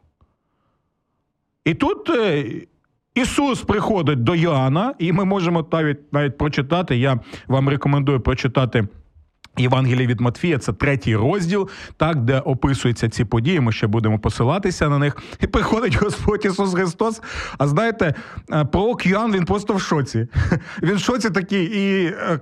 І 1.65 1.73
тут 1.73 2.09
е, 2.09 2.45
Ісус 3.15 3.61
приходить 3.61 4.23
до 4.23 4.35
Йоанна, 4.35 4.93
і 4.99 5.11
ми 5.11 5.25
можемо 5.25 5.67
навіть 5.71 6.13
навіть 6.13 6.37
прочитати. 6.37 6.97
Я 6.97 7.19
вам 7.47 7.69
рекомендую 7.69 8.19
прочитати. 8.19 8.87
Євангелія 9.57 10.07
від 10.07 10.21
Матфія 10.21 10.57
це 10.57 10.73
третій 10.73 11.15
розділ, 11.15 11.69
так 11.97 12.21
де 12.21 12.39
описуються 12.39 13.09
ці 13.09 13.25
події. 13.25 13.59
Ми 13.59 13.71
ще 13.71 13.87
будемо 13.87 14.19
посилатися 14.19 14.89
на 14.89 14.97
них. 14.97 15.17
І 15.41 15.47
приходить 15.47 15.95
Господь 15.95 16.45
Ісус 16.45 16.73
Христос. 16.73 17.21
А 17.57 17.67
знаєте, 17.67 18.13
е, 18.51 18.65
пророк 18.65 19.05
Йоанн, 19.05 19.31
він 19.31 19.45
просто 19.45 19.73
в 19.73 19.81
шоці. 19.81 20.27
Він 20.83 20.95
в 20.95 20.99
шоці 20.99 21.29
такий 21.29 21.65
і. 21.65 22.05
Е, 22.05 22.39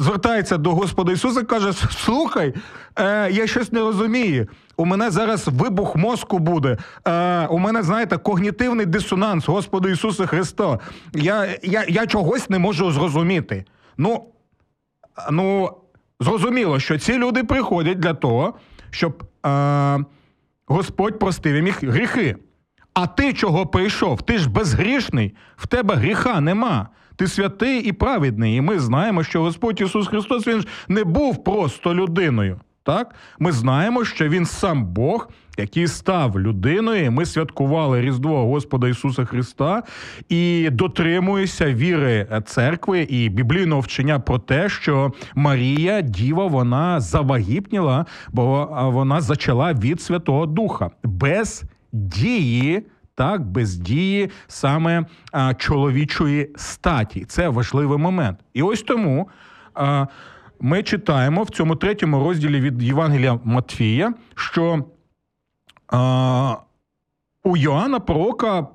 звертається 0.00 0.56
до 0.56 0.70
Господа 0.70 1.12
Ісуса 1.12 1.42
каже: 1.42 1.72
Слухай, 1.72 2.54
е, 2.98 3.30
я 3.30 3.46
щось 3.46 3.72
не 3.72 3.80
розумію. 3.80 4.48
У 4.76 4.84
мене 4.84 5.10
зараз 5.10 5.48
вибух 5.48 5.96
мозку 5.96 6.38
буде. 6.38 6.78
Е, 7.04 7.46
У 7.46 7.58
мене, 7.58 7.82
знаєте, 7.82 8.18
когнітивний 8.18 8.86
дисонанс, 8.86 9.48
Господу 9.48 9.88
Ісуса 9.88 10.26
Христа. 10.26 10.78
Я 11.14 11.56
я, 11.62 11.84
я 11.88 12.06
чогось 12.06 12.50
не 12.50 12.58
можу 12.58 12.92
зрозуміти. 12.92 13.64
Ну, 13.96 14.24
ну, 15.30 15.70
Зрозуміло, 16.20 16.80
що 16.80 16.98
ці 16.98 17.18
люди 17.18 17.44
приходять 17.44 17.98
для 17.98 18.14
того, 18.14 18.54
щоб 18.90 19.22
е, 19.46 19.98
Господь 20.66 21.18
простив 21.18 21.56
їм 21.56 21.66
їх 21.66 21.84
гріхи. 21.84 22.36
А 22.94 23.06
ти 23.06 23.32
чого 23.32 23.66
прийшов? 23.66 24.22
Ти 24.22 24.38
ж 24.38 24.50
безгрішний, 24.50 25.34
в 25.56 25.66
тебе 25.66 25.94
гріха 25.94 26.40
нема. 26.40 26.88
Ти 27.16 27.26
святий 27.26 27.80
і 27.80 27.92
праведний. 27.92 28.56
І 28.56 28.60
ми 28.60 28.78
знаємо, 28.78 29.24
що 29.24 29.42
Господь 29.42 29.80
Ісус 29.80 30.08
Христос 30.08 30.46
Він 30.46 30.60
ж 30.60 30.66
не 30.88 31.04
був 31.04 31.44
просто 31.44 31.94
людиною. 31.94 32.60
Так, 32.90 33.14
ми 33.38 33.52
знаємо, 33.52 34.04
що 34.04 34.28
він 34.28 34.46
сам 34.46 34.84
Бог, 34.84 35.28
який 35.58 35.88
став 35.88 36.40
людиною. 36.40 37.12
Ми 37.12 37.26
святкували 37.26 38.00
Різдво 38.00 38.46
Господа 38.46 38.88
Ісуса 38.88 39.24
Христа 39.24 39.82
і 40.28 40.68
дотримуємося 40.72 41.74
віри 41.74 42.42
церкви 42.46 43.00
і 43.00 43.28
біблійного 43.28 43.80
вчення 43.80 44.20
про 44.20 44.38
те, 44.38 44.68
що 44.68 45.12
Марія, 45.34 46.00
Діва, 46.00 46.46
вона 46.46 47.00
завагітніла, 47.00 48.06
бо 48.32 48.68
вона 48.92 49.20
зачала 49.20 49.72
від 49.72 50.00
Святого 50.00 50.46
Духа 50.46 50.90
без 51.02 51.62
дії. 51.92 52.86
Так, 53.14 53.46
без 53.46 53.76
дії 53.76 54.30
саме 54.46 55.04
а, 55.32 55.54
чоловічої 55.54 56.50
статі. 56.56 57.24
Це 57.24 57.48
важливий 57.48 57.98
момент. 57.98 58.38
І 58.54 58.62
ось 58.62 58.82
тому. 58.82 59.28
А, 59.74 60.06
ми 60.60 60.82
читаємо 60.82 61.42
в 61.42 61.50
цьому 61.50 61.76
третьому 61.76 62.24
розділі 62.24 62.60
від 62.60 62.82
Євангелія 62.82 63.40
Матфія, 63.44 64.14
що 64.34 64.84
а, 65.88 66.56
у 67.44 67.56
Йоанна 67.56 68.00
Пророка 68.00 68.66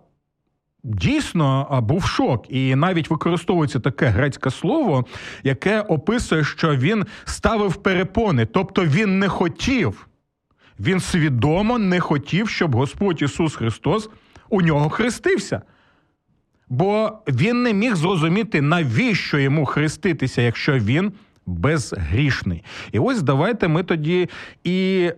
дійсно 0.84 1.80
був 1.88 2.06
шок, 2.06 2.46
і 2.50 2.75
навіть 2.75 3.10
використовується 3.10 3.80
таке 3.80 4.08
грецьке 4.08 4.51
слово, 4.51 5.06
яке 5.44 5.82
описує, 5.82 6.44
що 6.44 6.75
він 6.75 7.06
ставив 7.25 7.75
перепони, 7.75 8.46
тобто 8.46 8.86
він 8.86 9.20
не 9.20 9.27
хотів, 9.27 10.08
він 10.80 11.00
свідомо 11.00 11.77
не 11.77 12.00
хотів, 12.00 12.50
щоб 12.50 12.75
Господь 12.75 13.22
Ісус 13.22 13.56
Христос 13.56 14.10
у 14.50 14.62
нього 14.62 14.89
хрестився. 14.89 15.62
Бо 16.70 17.20
він 17.27 17.63
не 17.63 17.74
міг 17.74 17.96
зрозуміти, 17.96 18.62
навіщо 18.62 19.38
йому 19.39 19.65
хреститися, 19.65 20.42
якщо 20.42 20.74
він 20.74 21.13
безгрішний. 21.45 22.63
І 22.91 22.99
ось 22.99 23.21
давайте 23.21 23.67
ми 23.67 23.83
тоді 23.83 24.29
і 24.63 25.11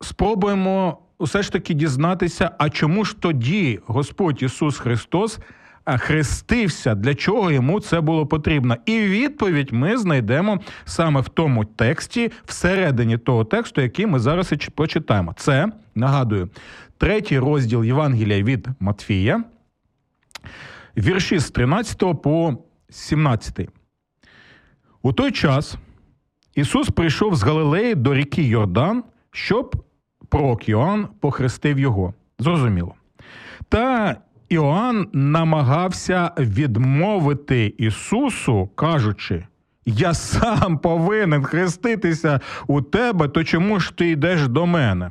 спробуємо 0.00 0.98
усе 1.18 1.42
ж 1.42 1.52
таки 1.52 1.74
дізнатися, 1.74 2.50
а 2.58 2.70
чому 2.70 3.04
ж 3.04 3.16
тоді 3.20 3.80
Господь 3.86 4.42
Ісус 4.42 4.78
Христос 4.78 5.38
хрестився, 5.86 6.94
для 6.94 7.14
чого 7.14 7.50
йому 7.50 7.80
це 7.80 8.00
було 8.00 8.26
потрібно? 8.26 8.76
І 8.86 9.00
відповідь 9.00 9.72
ми 9.72 9.98
знайдемо 9.98 10.60
саме 10.84 11.20
в 11.20 11.28
тому 11.28 11.64
тексті, 11.64 12.32
всередині 12.44 13.18
того 13.18 13.44
тексту, 13.44 13.80
який 13.80 14.06
ми 14.06 14.18
зараз 14.18 14.52
і 14.52 14.56
прочитаємо. 14.56 15.34
Це 15.36 15.68
нагадую, 15.94 16.48
третій 16.98 17.38
розділ 17.38 17.84
Євангелія 17.84 18.42
від 18.42 18.68
Матфія, 18.80 19.44
вірші 20.96 21.38
з 21.38 21.50
13 21.50 22.22
по 22.22 22.56
17. 22.90 23.68
У 25.04 25.12
той 25.12 25.32
час 25.32 25.76
Ісус 26.54 26.90
прийшов 26.90 27.34
з 27.34 27.42
Галилеї 27.42 27.94
до 27.94 28.14
ріки 28.14 28.42
Йордан, 28.42 29.04
щоб 29.30 29.84
пророк 30.28 30.68
Йоанн 30.68 31.08
похрестив 31.20 31.78
його. 31.78 32.14
Зрозуміло. 32.38 32.94
Та 33.68 34.16
Іоанн 34.48 35.08
намагався 35.12 36.30
відмовити 36.38 37.74
Ісусу, 37.78 38.66
кажучи: 38.74 39.46
Я 39.86 40.14
сам 40.14 40.78
повинен 40.78 41.42
хреститися 41.42 42.40
у 42.66 42.82
тебе, 42.82 43.28
то 43.28 43.44
чому 43.44 43.80
ж 43.80 43.92
ти 43.96 44.10
йдеш 44.10 44.48
до 44.48 44.66
мене? 44.66 45.10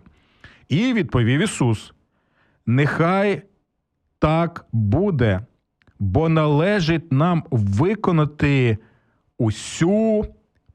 І 0.69 0.93
відповів 0.93 1.41
Ісус: 1.41 1.93
Нехай 2.65 3.41
так 4.19 4.65
буде, 4.71 5.45
бо 5.99 6.29
належить 6.29 7.11
нам 7.11 7.43
виконати 7.51 8.77
усю 9.37 10.25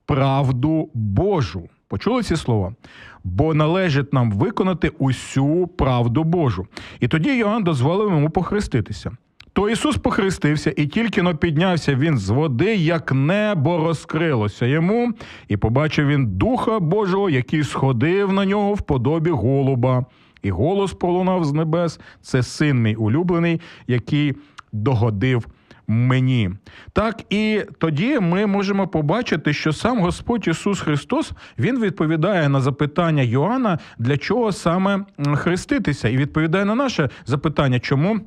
правду 0.07 0.91
Божу. 0.95 1.69
Почули 1.89 2.23
ці 2.23 2.37
слова? 2.37 2.75
Бо 3.25 3.55
належить 3.55 4.13
нам 4.13 4.33
виконати 4.33 4.89
усю 4.89 5.67
правду 5.67 6.25
Божу. 6.25 6.67
І 7.01 7.09
тоді 7.09 7.37
Йоанн 7.37 7.65
дозволив 7.65 8.11
йому 8.11 8.31
похреститися. 8.31 9.11
То 9.53 9.71
Ісус 9.71 9.97
похрестився, 9.97 10.73
і 10.77 10.87
тільки 10.87 11.23
но 11.23 11.37
піднявся 11.37 11.95
він 11.95 12.19
з 12.19 12.31
води, 12.31 12.77
як 12.77 13.13
небо 13.13 13.79
розкрилося 13.79 14.67
йому, 14.67 15.13
і 15.49 15.57
побачив 15.57 16.07
він 16.07 16.27
Духа 16.27 16.81
Божого, 16.81 17.31
який 17.31 17.65
сходив 17.65 18.33
на 18.33 18.45
нього 18.45 18.75
в 18.75 18.83
подобі 18.83 19.31
голуба. 19.31 20.05
І 20.43 20.51
голос 20.51 20.93
пролунав 20.93 21.45
з 21.45 21.53
небес: 21.53 22.01
це 22.23 22.43
син 22.43 22.83
мій 22.83 22.95
улюблений, 22.95 23.61
який 23.87 24.35
догодив 24.73 25.47
мені. 25.89 26.51
Так 26.93 27.23
і 27.31 27.63
тоді 27.79 28.21
ми 28.21 28.47
можемо 28.47 28.89
побачити, 28.89 29.53
що 29.53 29.73
сам 29.73 29.99
Господь 30.01 30.49
Ісус 30.49 30.81
Христос 30.81 31.33
Він 31.59 31.81
відповідає 31.81 32.49
на 32.49 32.61
запитання 32.61 33.23
Йоанна, 33.23 33.79
для 33.99 34.17
чого 34.17 34.53
саме 34.53 35.05
хреститися, 35.35 36.09
і 36.09 36.17
відповідає 36.17 36.65
на 36.65 36.75
наше 36.75 37.11
запитання, 37.27 37.81
чому. 37.81 38.21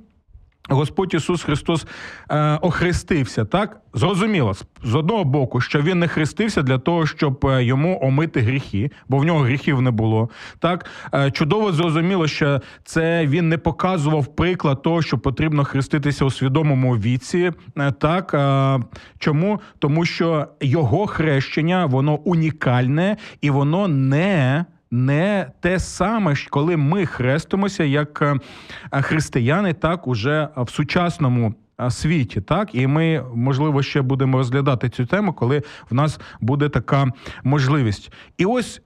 Господь 0.72 1.14
Ісус 1.14 1.44
Христос 1.44 1.86
е, 2.30 2.58
охрестився, 2.62 3.46
так 3.46 3.82
зрозуміло 3.94 4.54
з 4.84 4.96
одного 4.96 5.24
боку, 5.24 5.62
що 5.62 5.82
він 5.82 6.00
не 6.00 6.08
хрестився 6.08 6.62
для 6.62 6.78
того, 6.78 7.06
щоб 7.06 7.46
е, 7.46 7.64
йому 7.64 8.00
омити 8.02 8.40
гріхи, 8.40 8.92
бо 9.08 9.18
в 9.18 9.24
нього 9.24 9.40
гріхів 9.40 9.82
не 9.82 9.92
було. 9.92 10.30
Так 10.60 10.86
е, 11.14 11.32
чудово 11.32 11.72
зрозуміло, 11.72 12.28
що 12.28 12.62
це 12.84 13.28
він 13.28 13.50
не 13.50 13.58
показував 13.58 14.36
приклад 14.36 14.82
того, 14.82 15.02
що 15.02 15.18
потрібно 15.18 15.64
хреститися 15.64 16.26
у 16.26 16.32
свідомому 16.32 16.98
віці. 16.98 17.52
Е, 17.78 17.92
так 17.92 18.34
е, 18.34 18.80
чому? 19.20 19.62
Тому 19.80 20.06
що 20.06 20.48
його 20.62 21.08
хрещення 21.08 21.86
воно 21.86 22.16
унікальне 22.16 23.18
і 23.42 23.50
воно 23.50 23.88
не 23.88 24.66
не 24.92 25.52
те 25.60 25.80
саме, 25.80 26.36
коли 26.50 26.78
ми 26.78 27.06
хрестимося 27.06 27.84
як 27.84 28.22
е, 28.22 29.02
християни, 29.02 29.74
так 29.74 30.08
уже 30.08 30.48
в 30.58 30.70
сучасному 30.70 31.54
е, 31.82 31.92
світі. 31.92 32.42
Так, 32.42 32.76
і 32.76 32.88
ми 32.88 33.26
можливо 33.36 33.84
ще 33.84 34.02
будемо 34.02 34.38
розглядати 34.38 34.90
цю 34.90 35.06
тему, 35.06 35.34
коли 35.34 35.64
в 35.90 35.94
нас 35.94 36.20
буде 36.42 36.70
така 36.70 37.08
можливість. 37.44 38.12
І 38.38 38.46
ось 38.46 38.82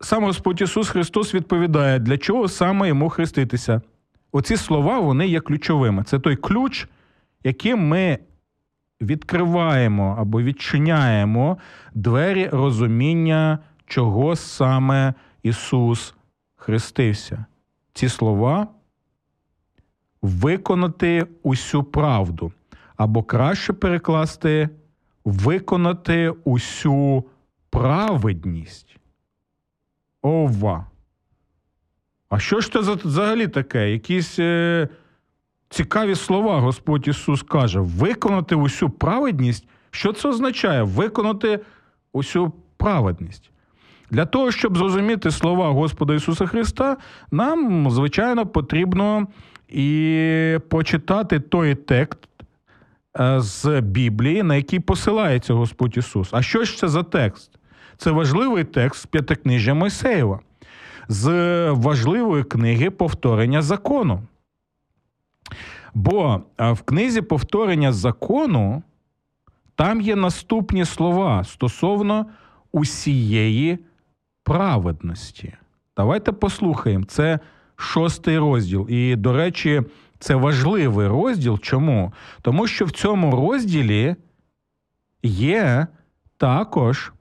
сам 0.00 0.24
Господь 0.24 0.60
Ісус 0.60 0.88
Христос 0.88 1.34
відповідає, 1.34 1.98
для 1.98 2.18
чого 2.18 2.48
саме 2.48 2.88
йому 2.88 3.08
хреститися. 3.08 3.80
Оці 4.32 4.56
слова 4.56 5.00
вони 5.00 5.26
є 5.26 5.40
ключовими. 5.40 6.04
Це 6.04 6.18
той 6.18 6.36
ключ, 6.36 6.88
яким 7.44 7.88
ми. 7.88 8.18
Відкриваємо 9.00 10.16
або 10.18 10.42
відчиняємо 10.42 11.58
двері 11.94 12.48
розуміння, 12.52 13.58
чого 13.86 14.36
саме 14.36 15.14
Ісус 15.46 16.14
хрестився. 16.56 17.44
Ці 17.92 18.08
слова 18.08 18.68
виконати 20.22 21.26
усю 21.42 21.84
правду, 21.84 22.52
або 22.96 23.22
краще 23.22 23.72
перекласти 23.72 24.68
виконати 25.24 26.30
усю 26.44 27.24
праведність. 27.70 28.96
Ова. 30.22 30.86
А 32.28 32.38
що 32.38 32.60
ж 32.60 32.72
це 32.72 32.80
взагалі 32.80 33.48
таке? 33.48 33.90
Якісь 33.90 34.38
е, 34.38 34.88
цікаві 35.68 36.14
слова 36.14 36.60
Господь 36.60 37.08
Ісус 37.08 37.42
каже: 37.42 37.80
виконати 37.80 38.54
усю 38.54 38.90
праведність. 38.90 39.68
Що 39.90 40.12
це 40.12 40.28
означає? 40.28 40.82
Виконати 40.82 41.60
усю 42.12 42.52
праведність. 42.76 43.50
Для 44.10 44.26
того, 44.26 44.50
щоб 44.50 44.78
зрозуміти 44.78 45.30
слова 45.30 45.70
Господа 45.70 46.14
Ісуса 46.14 46.46
Христа, 46.46 46.96
нам, 47.30 47.90
звичайно, 47.90 48.46
потрібно 48.46 49.26
і 49.68 50.58
почитати 50.68 51.40
той 51.40 51.74
текст 51.74 52.28
е, 53.20 53.40
з 53.40 53.80
Біблії, 53.80 54.42
на 54.42 54.56
який 54.56 54.80
посилається 54.80 55.54
Господь 55.54 55.96
Ісус. 55.96 56.28
А 56.32 56.42
що 56.42 56.64
ж 56.64 56.76
це 56.76 56.88
за 56.88 57.02
текст? 57.02 57.50
Це 57.96 58.10
важливий 58.10 58.64
текст 58.64 59.02
з 59.02 59.06
п'ятикнижжя 59.06 59.74
Мойсеєва, 59.74 60.40
з 61.08 61.30
важливої 61.70 62.44
книги 62.44 62.90
повторення 62.90 63.62
закону. 63.62 64.22
Бо 65.94 66.40
е, 66.58 66.72
в 66.72 66.82
книзі 66.82 67.22
повторення 67.22 67.92
закону 67.92 68.82
там 69.74 70.00
є 70.00 70.16
наступні 70.16 70.84
слова 70.84 71.44
стосовно 71.44 72.26
усієї 72.72 73.78
праведності. 74.46 75.54
Давайте 75.96 76.32
послухаємо. 76.32 77.04
Це 77.04 77.38
шостий 77.76 78.38
розділ. 78.38 78.86
І, 78.90 79.16
до 79.16 79.32
речі, 79.32 79.82
це 80.18 80.34
важливий 80.34 81.08
розділ. 81.08 81.58
Чому? 81.58 82.12
Тому 82.42 82.66
що 82.66 82.84
в 82.84 82.90
цьому 82.90 83.30
розділі 83.30 84.16
є 85.22 85.86
також 86.36 87.12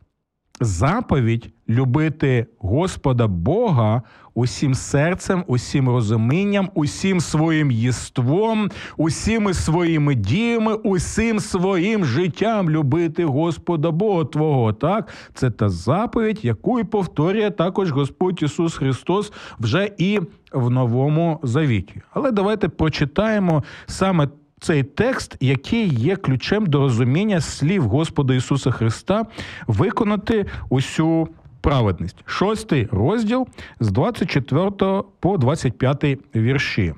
заповідь 0.62 1.50
любити 1.70 2.46
Господа 2.60 3.28
Бога 3.28 4.02
усім 4.34 4.76
серцем, 4.76 5.44
усім 5.48 5.89
розумінням, 5.89 6.70
усім 6.74 7.20
своїм 7.20 7.72
єством, 7.72 8.70
усіми 8.98 9.54
своїми 9.54 10.15
діями, 10.15 10.74
усім 10.74 11.39
своїм 11.39 12.06
життям 12.06 12.70
любити 12.70 13.26
Господа 13.26 13.91
Бога 13.91 14.26
Твого. 14.26 14.74
Так, 14.74 15.08
це 15.34 15.50
та 15.50 15.70
заповідь, 15.70 16.46
яку 16.46 16.80
і 16.80 16.84
повторює 16.84 17.52
також 17.52 17.91
Господь 17.91 18.44
Ісус 18.44 18.78
Христос 18.78 19.34
вже 19.60 19.91
і 19.98 20.20
в 20.54 20.70
Новому 20.70 21.39
Завіті. 21.44 22.02
Але 22.13 22.32
давайте 22.32 22.70
прочитаємо 22.70 23.63
саме 23.86 24.28
цей 24.60 24.84
текст, 24.84 25.38
який 25.39 25.88
є 25.88 26.15
ключем 26.15 26.65
до 26.65 26.80
розуміння 26.80 27.41
слів 27.41 27.84
Господа 27.84 28.34
Ісуса 28.34 28.72
Христа, 28.72 29.26
виконати 29.68 30.46
усю 30.70 31.30
праведність. 31.62 32.18
Шостий 32.26 32.88
розділ 32.91 33.48
з 33.80 33.91
24 33.91 34.72
по 35.20 35.38
25 35.38 36.06
вірші. 36.36 36.94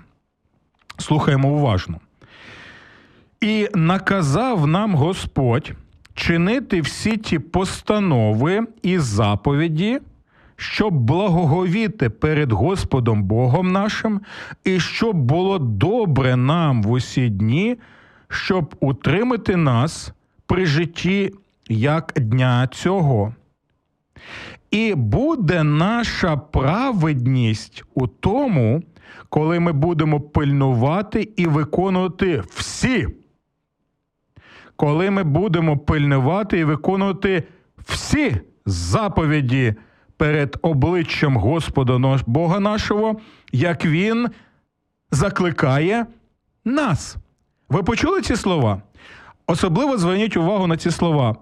Слухаємо 0.97 1.49
уважно. 1.49 1.99
І 3.41 3.69
наказав 3.75 4.67
нам 4.67 4.95
Господь 4.95 5.71
чинити 6.13 6.81
всі 6.81 7.17
ті 7.17 7.39
постанови 7.39 8.67
і 8.83 8.99
заповіді, 8.99 9.99
щоб 10.57 10.93
благоговіти 10.93 12.09
перед 12.09 12.51
Господом 12.51 13.23
Богом 13.23 13.71
нашим, 13.71 14.21
і 14.63 14.79
щоб 14.79 15.17
було 15.17 15.59
добре 15.59 16.35
нам 16.35 16.83
в 16.83 16.91
усі 16.91 17.29
дні, 17.29 17.77
щоб 18.27 18.75
утримати 18.79 19.55
нас 19.55 20.13
при 20.45 20.65
житті 20.65 21.33
як 21.69 22.13
дня 22.15 22.67
цього. 22.71 23.33
І 24.71 24.93
буде 24.95 25.63
наша 25.63 26.37
праведність 26.37 27.83
у 27.93 28.07
тому, 28.07 28.83
коли 29.29 29.59
ми 29.59 29.71
будемо 29.71 30.21
пильнувати 30.21 31.29
і 31.35 31.47
виконувати 31.47 32.43
всі. 32.49 33.07
Коли 34.75 35.11
ми 35.11 35.23
будемо 35.23 35.77
пильнувати 35.77 36.59
і 36.59 36.63
виконувати 36.63 37.43
всі 37.77 38.37
заповіді 38.65 39.75
перед 40.17 40.57
обличчям 40.61 41.37
Господа 41.37 42.19
Бога 42.27 42.59
нашого, 42.59 43.19
як 43.51 43.85
Він 43.85 44.27
закликає 45.11 46.05
нас. 46.65 47.17
Ви 47.69 47.83
почули 47.83 48.21
ці 48.21 48.35
слова? 48.35 48.81
Особливо 49.47 49.97
зверніть 49.97 50.37
увагу 50.37 50.67
на 50.67 50.77
ці 50.77 50.91
слова. 50.91 51.35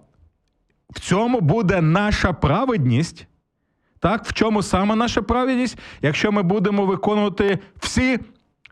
В 0.90 1.00
цьому 1.00 1.42
буде 1.42 1.82
наша 1.82 2.34
праведність. 2.34 3.28
Так, 4.00 4.26
в 4.26 4.34
чому 4.34 4.64
саме 4.64 4.96
наша 4.96 5.22
праведність, 5.22 5.78
якщо 6.02 6.32
ми 6.32 6.44
будемо 6.44 6.86
виконувати 6.86 7.60
всі 7.78 8.20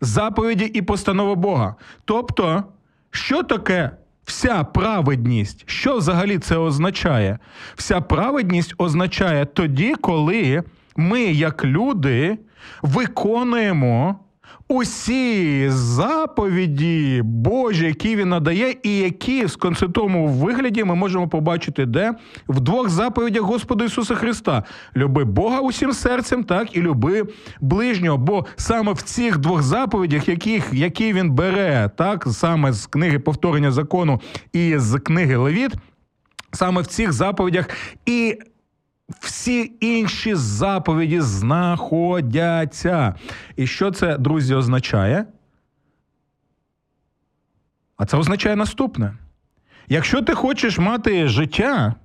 заповіді 0.02 0.66
і 0.66 0.82
постанови 0.82 1.36
Бога. 1.36 1.76
Тобто, 2.06 2.64
що 3.12 3.44
таке 3.44 3.92
вся 4.26 4.64
праведність? 4.64 5.64
Що 5.66 5.98
взагалі 5.98 6.38
це 6.38 6.58
означає? 6.58 7.40
Вся 7.76 8.02
праведність 8.02 8.74
означає 8.78 9.46
тоді, 9.46 9.96
коли 10.02 10.64
ми, 10.96 11.22
як 11.22 11.66
люди, 11.66 12.38
виконуємо 12.82 14.20
усі 14.74 15.70
заповіді 15.70 17.22
Божі, 17.24 17.86
які 17.86 18.16
він 18.16 18.30
надає, 18.30 18.76
і 18.84 18.98
які 18.98 19.46
в 19.46 19.52
сконцентрованому 19.52 20.28
вигляді 20.28 20.84
ми 20.84 20.96
можемо 20.96 21.28
побачити, 21.28 21.86
де 21.86 22.14
в 22.48 22.60
двох 22.60 22.90
заповідях 22.90 23.42
Господа 23.42 23.86
Ісуса 23.86 24.16
Христа: 24.16 24.64
люби 24.96 25.24
Бога 25.24 25.60
усім 25.60 25.94
серцем, 25.94 26.44
так 26.44 26.78
і 26.78 26.82
люби 26.82 27.24
ближнього. 27.62 28.18
Бо 28.18 28.46
саме 28.56 28.94
в 28.94 29.02
цих 29.02 29.38
двох 29.38 29.62
заповідях, 29.62 30.28
яких 30.28 30.70
які 30.74 31.14
він 31.14 31.32
бере, 31.32 31.90
так 31.98 32.28
саме 32.32 32.74
з 32.74 32.86
книги 32.86 33.20
повторення 33.20 33.72
закону 33.72 34.22
і 34.54 34.78
з 34.78 35.00
книги 35.00 35.36
Левіт, 35.36 35.72
саме 36.52 36.82
в 36.82 36.88
цих 36.88 37.14
заповідях 37.14 37.70
і 38.06 38.38
всі 39.10 39.74
інші 39.80 40.36
заповіді 40.36 41.22
знаходяться. 41.22 43.16
І 43.56 43.68
що 43.68 43.92
це, 43.92 44.18
друзі, 44.18 44.56
означає? 44.56 45.26
А 47.98 48.06
це 48.06 48.18
означає 48.18 48.56
наступне: 48.56 49.18
якщо 49.88 50.22
ти 50.22 50.34
хочеш 50.34 50.80
мати 50.80 51.28
життя, 51.28 51.96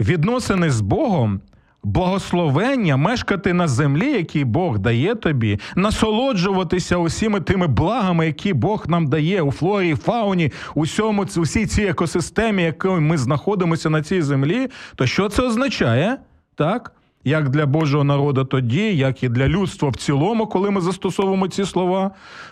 відносини 0.00 0.70
з 0.70 0.80
Богом, 0.80 1.40
благословення, 1.82 2.96
мешкати 2.96 3.52
на 3.52 3.68
землі, 3.68 4.12
які 4.12 4.44
Бог 4.44 4.78
дає 4.78 5.14
тобі, 5.14 5.58
насолоджуватися 5.76 6.96
усіми 6.96 7.40
тими 7.40 7.66
благами, 7.66 8.26
які 8.26 8.52
Бог 8.52 8.84
нам 8.88 9.06
дає 9.06 9.42
у 9.42 9.52
флорі, 9.52 9.94
фауні, 9.94 10.52
усьому 10.74 11.26
усій 11.36 11.66
цій 11.66 11.82
екосистемі, 11.82 12.62
якою 12.62 13.00
ми 13.00 13.18
знаходимося 13.18 13.90
на 13.90 14.02
цій 14.02 14.22
землі, 14.22 14.68
то 14.94 15.06
що 15.06 15.28
це 15.28 15.42
означає? 15.42 16.16
Так? 16.54 16.92
Як 17.24 17.48
для 17.48 17.66
Божого 17.66 18.04
народу 18.04 18.44
тоді, 18.44 18.96
як 18.96 19.22
і 19.22 19.28
для 19.28 19.48
людства 19.48 19.88
в 19.88 19.96
цілому, 19.96 20.46
коли 20.46 20.70
ми 20.70 20.80
застосовуємо 20.80 21.48
ці 21.48 21.64
слова, 21.64 22.10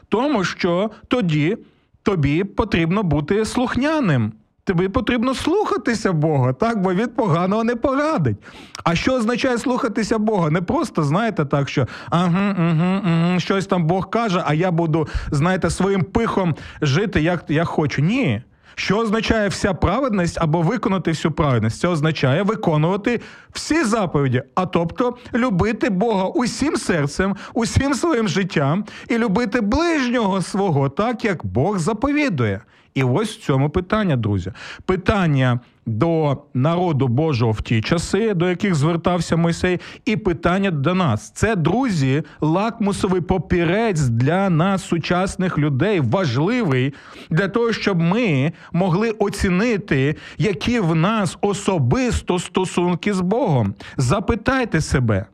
тому 0.08 0.44
що 0.44 0.90
тоді 1.08 1.56
тобі 2.02 2.44
потрібно 2.44 3.02
бути 3.02 3.44
слухняним. 3.44 4.32
Тобі 4.68 4.88
потрібно 4.88 5.34
слухатися 5.34 6.12
Бога, 6.12 6.52
так, 6.52 6.82
бо 6.82 6.94
він 6.94 7.08
поганого 7.08 7.64
не 7.64 7.76
порадить. 7.76 8.36
А 8.84 8.94
що 8.94 9.14
означає 9.14 9.58
слухатися 9.58 10.18
Бога? 10.18 10.50
Не 10.50 10.62
просто, 10.62 11.02
знаєте, 11.02 11.44
так, 11.44 11.68
що 11.68 11.86
ага, 12.10 12.54
ага, 12.58 13.02
ага, 13.04 13.40
щось 13.40 13.66
там 13.66 13.86
Бог 13.86 14.10
каже, 14.10 14.42
а 14.46 14.54
я 14.54 14.70
буду, 14.70 15.08
знаєте, 15.30 15.70
своїм 15.70 16.02
пихом 16.02 16.54
жити, 16.82 17.22
як 17.22 17.44
я 17.48 17.64
хочу. 17.64 18.02
Ні. 18.02 18.42
Що 18.74 18.98
означає 18.98 19.48
вся 19.48 19.74
праведність 19.74 20.38
або 20.40 20.62
виконати 20.62 21.10
всю 21.10 21.32
праведність? 21.32 21.80
Це 21.80 21.88
означає 21.88 22.42
виконувати 22.42 23.20
всі 23.52 23.84
заповіді, 23.84 24.42
а 24.54 24.66
тобто 24.66 25.16
любити 25.34 25.90
Бога 25.90 26.24
усім 26.24 26.76
серцем, 26.76 27.36
усім 27.54 27.94
своїм 27.94 28.28
життям 28.28 28.84
і 29.08 29.18
любити 29.18 29.60
ближнього 29.60 30.42
свого, 30.42 30.88
так 30.88 31.24
як 31.24 31.46
Бог 31.46 31.78
заповідує. 31.78 32.60
І 32.98 33.02
ось 33.02 33.36
в 33.36 33.40
цьому 33.40 33.70
питання, 33.70 34.16
друзі. 34.16 34.52
Питання 34.84 35.60
до 35.86 36.36
народу 36.54 37.08
Божого 37.08 37.52
в 37.52 37.62
ті 37.62 37.82
часи, 37.82 38.34
до 38.34 38.48
яких 38.48 38.74
звертався 38.74 39.36
Мойсей, 39.36 39.80
і 40.04 40.16
питання 40.16 40.70
до 40.70 40.94
нас. 40.94 41.30
Це, 41.30 41.56
друзі, 41.56 42.22
лакмусовий 42.40 43.20
попірець 43.20 44.00
для 44.00 44.50
нас, 44.50 44.84
сучасних 44.84 45.58
людей, 45.58 46.00
важливий 46.00 46.94
для 47.30 47.48
того, 47.48 47.72
щоб 47.72 48.00
ми 48.00 48.52
могли 48.72 49.10
оцінити, 49.10 50.16
які 50.38 50.80
в 50.80 50.94
нас 50.94 51.38
особисто 51.40 52.38
стосунки 52.38 53.14
з 53.14 53.20
Богом. 53.20 53.74
Запитайте 53.96 54.80
себе. 54.80 55.26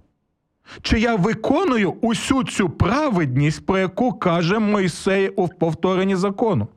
Чи 0.82 1.00
я 1.00 1.14
виконую 1.14 1.94
усю 2.00 2.44
цю 2.44 2.68
праведність, 2.68 3.66
про 3.66 3.78
яку 3.78 4.12
каже 4.12 4.58
Мойсей 4.58 5.28
у 5.28 5.48
повторенні 5.48 6.16
закону? 6.16 6.68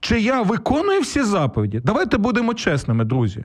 Чи 0.00 0.20
я 0.20 0.42
виконую 0.42 1.00
всі 1.00 1.22
заповіді? 1.22 1.80
Давайте 1.84 2.18
будемо 2.18 2.54
чесними, 2.54 3.04
друзі. 3.04 3.44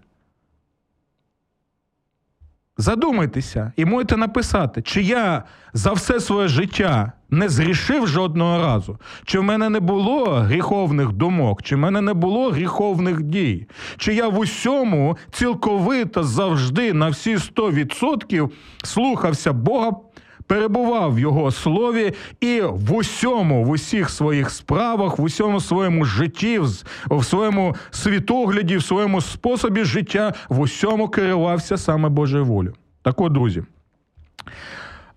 Задумайтеся 2.77 3.71
і 3.75 3.85
можете 3.85 4.17
написати, 4.17 4.81
чи 4.81 5.01
я 5.01 5.43
за 5.73 5.93
все 5.93 6.19
своє 6.19 6.47
життя 6.47 7.11
не 7.29 7.49
зрішив 7.49 8.07
жодного 8.07 8.57
разу, 8.57 8.97
чи 9.25 9.39
в 9.39 9.43
мене 9.43 9.69
не 9.69 9.79
було 9.79 10.25
гріховних 10.25 11.11
думок, 11.11 11.63
чи 11.63 11.75
в 11.75 11.79
мене 11.79 12.01
не 12.01 12.13
було 12.13 12.51
гріховних 12.51 13.21
дій, 13.21 13.67
чи 13.97 14.13
я 14.13 14.27
в 14.27 14.39
усьому 14.39 15.17
цілковито 15.31 16.23
завжди 16.23 16.93
на 16.93 17.09
всі 17.09 17.35
100% 17.35 18.49
слухався 18.83 19.53
Бога 19.53 19.91
перебував 20.47 21.15
в 21.15 21.19
його 21.19 21.51
слові 21.51 22.13
і 22.41 22.61
в 22.61 22.93
усьому, 22.93 23.63
в 23.63 23.69
усіх 23.69 24.09
своїх 24.09 24.51
справах, 24.51 25.19
в 25.19 25.23
усьому 25.23 25.59
своєму 25.59 26.05
житті, 26.05 26.59
в 27.09 27.23
своєму 27.23 27.75
світогляді, 27.91 28.77
в 28.77 28.83
своєму 28.83 29.21
способі 29.21 29.83
життя, 29.83 30.33
в 30.49 30.59
усьому 30.59 31.09
керувався 31.09 31.77
саме 31.77 32.09
Божою 32.09 32.45
волю. 32.45 32.73
Так 33.01 33.21
от, 33.21 33.33
друзі. 33.33 33.63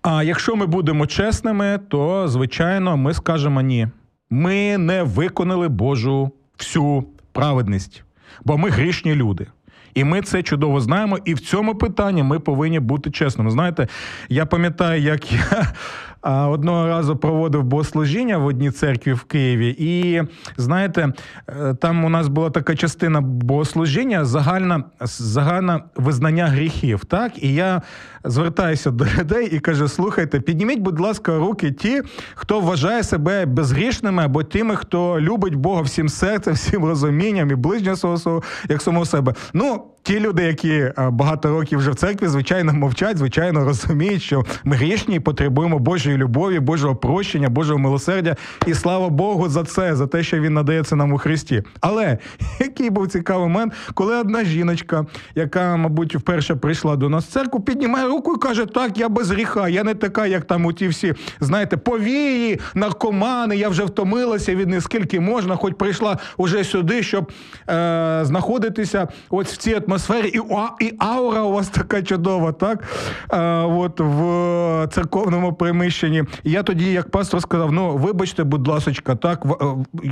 А 0.01 0.23
якщо 0.23 0.55
ми 0.55 0.65
будемо 0.65 1.07
чесними, 1.07 1.79
то 1.89 2.27
звичайно 2.27 2.97
ми 2.97 3.13
скажемо 3.13 3.61
ні. 3.61 3.87
Ми 4.29 4.77
не 4.77 5.03
виконали 5.03 5.67
Божу 5.67 6.31
всю 6.57 7.05
праведність, 7.31 8.03
бо 8.43 8.57
ми 8.57 8.69
грішні 8.69 9.15
люди. 9.15 9.47
І 9.95 10.03
ми 10.03 10.21
це 10.21 10.43
чудово 10.43 10.81
знаємо. 10.81 11.19
І 11.25 11.33
в 11.33 11.39
цьому 11.39 11.75
питанні 11.75 12.23
ми 12.23 12.39
повинні 12.39 12.79
бути 12.79 13.11
чесними. 13.11 13.51
Знаєте, 13.51 13.87
я 14.29 14.45
пам'ятаю, 14.45 15.01
як 15.01 15.31
я 15.31 15.73
одного 16.25 16.87
разу 16.87 17.15
проводив 17.15 17.63
богослужіння 17.63 18.37
в 18.37 18.45
одній 18.45 18.71
церкві 18.71 19.13
в 19.13 19.23
Києві, 19.23 19.75
і 19.79 20.21
знаєте, 20.57 21.13
е, 21.47 21.73
там 21.73 22.05
у 22.05 22.09
нас 22.09 22.27
була 22.27 22.49
така 22.49 22.75
частина 22.75 23.21
богослужіння, 23.21 24.25
загальна 24.25 24.83
загальне 25.01 25.83
визнання 25.95 26.47
гріхів. 26.47 27.05
Так, 27.05 27.43
і 27.43 27.53
я 27.53 27.81
звертаюся 28.23 28.91
до 28.91 29.05
людей 29.05 29.49
і 29.51 29.59
кажу: 29.59 29.87
слухайте, 29.87 30.39
підніміть, 30.39 30.79
будь 30.79 30.99
ласка, 30.99 31.37
руки 31.37 31.71
ті, 31.71 32.01
хто 32.35 32.59
вважає 32.59 33.03
себе 33.03 33.45
безгрішними, 33.45 34.23
або 34.23 34.43
тими, 34.43 34.75
хто 34.75 35.21
любить 35.21 35.55
Бога 35.55 35.81
всім 35.81 36.09
серцем, 36.09 36.53
всім 36.53 36.85
розумінням 36.85 37.51
і 37.51 37.55
ближнього 37.55 38.17
свого 38.17 38.43
як 38.69 38.81
самого 38.81 39.05
себе. 39.05 39.33
Ну. 39.53 39.83
Ті 40.05 40.19
люди, 40.19 40.43
які 40.43 40.71
е, 40.71 40.93
багато 41.11 41.49
років 41.49 41.79
вже 41.79 41.91
в 41.91 41.95
церкві, 41.95 42.27
звичайно, 42.27 42.73
мовчать, 42.73 43.17
звичайно, 43.17 43.65
розуміють, 43.65 44.21
що 44.21 44.45
ми 44.63 44.75
грішні 44.75 45.15
і 45.15 45.19
потребуємо 45.19 45.79
Божої 45.79 46.17
любові, 46.17 46.59
Божого 46.59 46.95
прощення, 46.95 47.49
Божого 47.49 47.79
милосердя. 47.79 48.35
І 48.67 48.73
слава 48.73 49.09
Богу 49.09 49.49
за 49.49 49.63
це, 49.63 49.95
за 49.95 50.07
те, 50.07 50.23
що 50.23 50.39
він 50.39 50.53
надається 50.53 50.95
нам 50.95 51.13
у 51.13 51.17
Христі. 51.17 51.63
Але 51.81 52.17
який 52.59 52.89
був 52.89 53.07
цікавий 53.07 53.47
момент, 53.47 53.73
коли 53.93 54.15
одна 54.15 54.43
жіночка, 54.43 55.05
яка, 55.35 55.75
мабуть, 55.75 56.15
вперше 56.15 56.55
прийшла 56.55 56.95
до 56.95 57.09
нас 57.09 57.25
в 57.25 57.31
церкву, 57.31 57.59
піднімає 57.59 58.07
руку 58.07 58.33
і 58.35 58.39
каже: 58.39 58.65
Так, 58.65 58.97
я 58.97 59.09
без 59.09 59.31
гріха, 59.31 59.69
я 59.69 59.83
не 59.83 59.95
така, 59.95 60.27
як 60.27 60.45
там 60.45 60.65
у 60.65 60.73
ті 60.73 60.87
всі, 60.87 61.13
знаєте, 61.39 61.77
повії, 61.77 62.59
наркомани, 62.75 63.57
я 63.57 63.69
вже 63.69 63.83
втомилася 63.83 64.55
від 64.55 64.69
них 64.69 64.83
скільки 64.83 65.19
можна, 65.19 65.55
хоч 65.55 65.73
прийшла 65.73 66.17
уже 66.37 66.63
сюди, 66.63 67.03
щоб 67.03 67.31
е- 67.69 68.19
знаходитися 68.23 69.07
ось 69.29 69.53
в 69.53 69.57
цій 69.57 69.73
атмосфері 69.73 69.94
атмосфері, 69.95 70.27
і, 70.27 70.39
і 70.85 70.93
аура 70.99 71.41
у 71.41 71.51
вас 71.51 71.69
така 71.69 72.01
чудова, 72.01 72.51
так? 72.51 72.83
А, 73.27 73.65
от 73.65 73.99
В 73.99 74.87
церковному 74.91 75.53
приміщенні. 75.53 76.23
Я 76.43 76.63
тоді, 76.63 76.91
як 76.91 77.09
пастор, 77.09 77.41
сказав: 77.41 77.71
ну, 77.71 77.97
вибачте, 77.97 78.43
будь 78.43 78.67
ласка, 78.67 79.15
так, 79.15 79.45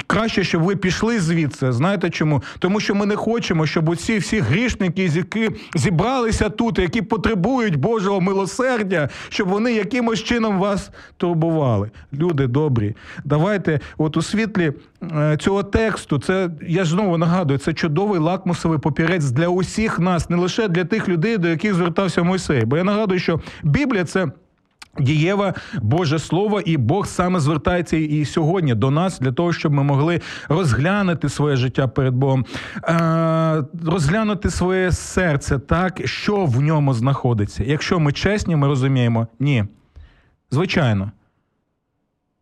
краще, 0.08 0.44
щоб 0.44 0.62
ви 0.64 0.76
пішли 0.76 1.20
звідси. 1.20 1.72
Знаєте 1.72 2.10
чому? 2.10 2.44
Тому 2.60 2.80
що 2.80 2.96
ми 2.96 3.06
не 3.06 3.16
хочемо, 3.16 3.66
щоб 3.66 3.90
оці 3.90 4.18
всі 4.18 4.40
грішники, 4.40 5.04
які 5.04 5.50
зібралися 5.76 6.50
тут, 6.50 6.80
які 6.80 7.02
потребують 7.02 7.76
Божого 7.76 8.22
милосердя, 8.22 9.10
щоб 9.30 9.48
вони 9.48 9.74
якимось 9.74 10.24
чином 10.24 10.60
вас 10.60 10.90
турбували. 11.18 11.92
Люди 12.14 12.48
добрі, 12.48 12.96
давайте, 13.24 13.80
от 13.98 14.18
у 14.18 14.22
світлі 14.22 14.66
е, 14.66 14.74
цього 15.40 15.64
тексту, 15.64 16.20
це 16.20 16.50
я 16.68 16.84
ж 16.84 16.90
знову 16.90 17.18
нагадую, 17.18 17.60
це 17.60 17.74
чудовий 17.74 18.20
лакмусовий 18.20 18.80
папірець 18.80 19.32
для 19.32 19.48
усіх 19.48 20.00
нас, 20.00 20.30
не 20.30 20.38
лише 20.38 20.68
для 20.68 20.86
тих 20.86 21.10
людей, 21.10 21.38
до 21.38 21.48
яких 21.48 21.74
звертався 21.74 22.24
Мойсей. 22.24 22.66
Бо 22.66 22.78
я 22.78 22.84
нагадую, 22.84 23.20
що 23.20 23.42
Біблія 23.64 24.06
це. 24.06 24.28
Дієве 25.00 25.54
Боже 25.82 26.20
Слово, 26.20 26.62
і 26.62 26.78
Бог 26.78 27.08
саме 27.08 27.40
звертається 27.40 27.98
і 27.98 28.26
сьогодні 28.26 28.76
до 28.76 28.92
нас 28.92 29.20
для 29.20 29.32
того, 29.32 29.54
щоб 29.54 29.74
ми 29.74 29.84
могли 29.84 30.22
розглянути 30.50 31.30
своє 31.30 31.56
життя 31.56 31.88
перед 31.88 32.14
Богом, 32.14 32.46
е, 32.84 33.64
розглянути 33.86 34.50
своє 34.50 34.92
серце 34.92 35.60
так, 35.60 36.02
що 36.08 36.46
в 36.46 36.62
ньому 36.62 36.94
знаходиться. 36.94 37.64
Якщо 37.64 38.00
ми 38.00 38.12
чесні, 38.12 38.56
ми 38.56 38.68
розуміємо, 38.68 39.28
ні. 39.40 39.66
Звичайно, 40.52 41.12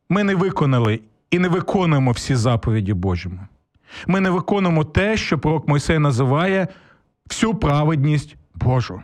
ми 0.09 0.23
не 0.23 0.35
виконали 0.35 0.99
і 1.31 1.39
не 1.39 1.47
виконуємо 1.47 2.11
всі 2.11 2.35
заповіді 2.35 2.93
Божими. 2.93 3.47
Ми 4.07 4.19
не 4.19 4.29
виконуємо 4.29 4.83
те, 4.83 5.17
що 5.17 5.39
пророк 5.39 5.67
Мойсей 5.67 5.99
називає 5.99 6.67
всю 7.29 7.53
праведність 7.53 8.35
Божу. 8.55 9.01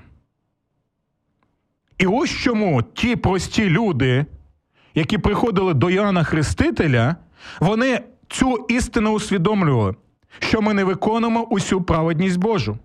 І 1.97 2.05
ось 2.05 2.29
чому 2.29 2.81
ті 2.81 3.15
прості 3.15 3.69
люди, 3.69 4.25
які 4.95 5.17
приходили 5.17 5.73
до 5.73 5.89
Іоанна 5.89 6.23
Хрестителя, 6.23 7.15
вони 7.59 8.01
цю 8.27 8.65
істину 8.69 9.11
усвідомлювали, 9.11 9.95
що 10.39 10.61
ми 10.61 10.73
не 10.73 10.83
виконуємо 10.83 11.43
усю 11.43 11.81
праведність 11.81 12.37
Божу. 12.37 12.77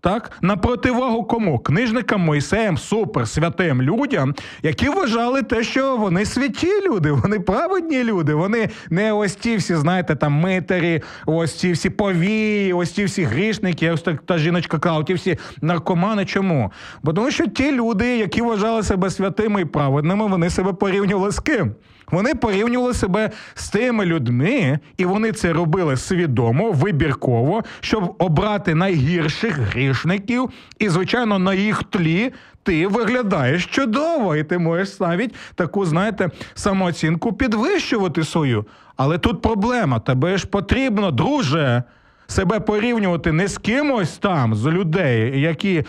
Так, 0.00 0.30
на 0.42 0.56
противагу 0.56 1.24
кому? 1.24 1.58
Книжникам 1.58 2.20
Мойсеєм, 2.20 2.78
супер 2.78 3.28
святим 3.28 3.82
людям, 3.82 4.34
які 4.62 4.88
вважали 4.88 5.42
те, 5.42 5.62
що 5.62 5.96
вони 5.96 6.24
святі 6.24 6.80
люди, 6.86 7.12
вони 7.12 7.40
праведні 7.40 8.04
люди, 8.04 8.34
вони 8.34 8.68
не 8.90 9.12
ось 9.12 9.34
ті 9.34 9.56
всі, 9.56 9.74
знаєте, 9.74 10.16
там 10.16 10.32
митарі, 10.32 11.02
ось 11.26 11.54
ті 11.54 11.72
всі 11.72 11.90
повії, 11.90 12.72
ось 12.72 12.90
ті 12.90 13.04
всі 13.04 13.22
грішники, 13.22 13.90
ось 13.90 14.02
так 14.02 14.22
та 14.22 14.38
жіночка 14.38 14.78
кала, 14.78 15.04
ті 15.04 15.14
всі 15.14 15.38
наркомани. 15.62 16.24
Чому? 16.24 16.72
Бо 17.02 17.12
тому 17.12 17.30
що 17.30 17.46
ті 17.46 17.72
люди, 17.72 18.16
які 18.16 18.42
вважали 18.42 18.82
себе 18.82 19.10
святими 19.10 19.60
і 19.60 19.64
праведними, 19.64 20.26
вони 20.26 20.50
себе 20.50 20.72
порівнювали 20.72 21.32
з 21.32 21.40
ким? 21.40 21.74
Вони 22.10 22.34
порівнювали 22.34 22.94
себе 22.94 23.30
з 23.54 23.68
тими 23.68 24.04
людьми, 24.04 24.78
і 24.96 25.04
вони 25.04 25.32
це 25.32 25.52
робили 25.52 25.96
свідомо, 25.96 26.72
вибірково, 26.72 27.62
щоб 27.80 28.14
обрати 28.18 28.74
найгірших 28.74 29.58
грішників, 29.58 30.50
і, 30.78 30.88
звичайно, 30.88 31.38
на 31.38 31.54
їх 31.54 31.82
тлі. 31.82 32.32
Ти 32.62 32.86
виглядаєш 32.86 33.66
чудово, 33.66 34.36
і 34.36 34.44
ти 34.44 34.58
можеш 34.58 35.00
навіть 35.00 35.34
таку, 35.54 35.84
знаєте, 35.84 36.30
самооцінку 36.54 37.32
підвищувати 37.32 38.24
свою. 38.24 38.66
Але 38.96 39.18
тут 39.18 39.42
проблема. 39.42 40.00
Тебе 40.00 40.38
ж 40.38 40.46
потрібно, 40.46 41.10
друже, 41.10 41.82
себе 42.26 42.60
порівнювати 42.60 43.32
не 43.32 43.48
з 43.48 43.58
кимось 43.58 44.18
там, 44.18 44.54
з 44.54 44.66
людей, 44.66 45.40
які 45.40 45.84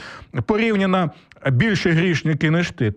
порівняно 0.45 1.11
більше 1.51 1.91
грішники, 1.91 2.49
ніж 2.49 2.71
ти. 2.71 2.91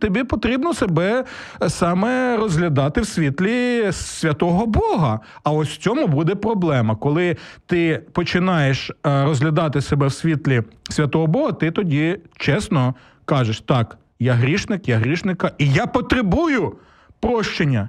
Тобі 0.00 0.24
потрібно 0.24 0.74
себе 0.74 1.24
саме 1.68 2.36
розглядати 2.36 3.00
в 3.00 3.06
світлі 3.06 3.88
святого 3.92 4.66
Бога. 4.66 5.20
А 5.44 5.50
ось 5.50 5.68
в 5.68 5.76
цьому 5.76 6.06
буде 6.06 6.34
проблема. 6.34 6.96
Коли 6.96 7.36
ти 7.66 8.02
починаєш 8.12 8.90
е, 8.90 9.24
розглядати 9.24 9.80
себе 9.80 10.06
в 10.06 10.12
світлі 10.12 10.62
святого 10.90 11.26
Бога, 11.26 11.52
ти 11.52 11.70
тоді 11.70 12.18
чесно 12.36 12.94
кажеш, 13.24 13.60
так, 13.60 13.98
я 14.20 14.32
грішник, 14.32 14.88
я 14.88 14.96
грішника, 14.96 15.50
і 15.58 15.70
я 15.72 15.86
потребую 15.86 16.76
прощення. 17.20 17.88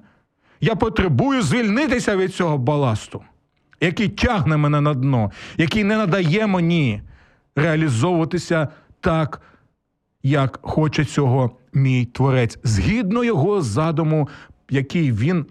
Я 0.61 0.75
потребую 0.75 1.41
звільнитися 1.41 2.15
від 2.15 2.35
цього 2.35 2.57
баласту 2.57 3.23
який 3.83 4.09
тягне 4.09 4.57
мене 4.57 4.81
на 4.81 4.93
дно, 4.93 5.31
який 5.57 5.83
не 5.83 5.97
надає 5.97 6.47
мені 6.47 7.01
реалізовуватися 7.55 8.67
так, 9.01 9.41
як 10.23 10.59
хоче 10.61 11.05
цього 11.05 11.51
мій 11.73 12.05
творець, 12.05 12.59
згідно 12.63 13.23
його 13.23 13.61
задуму, 13.61 14.29
який 14.69 15.11
він 15.11 15.45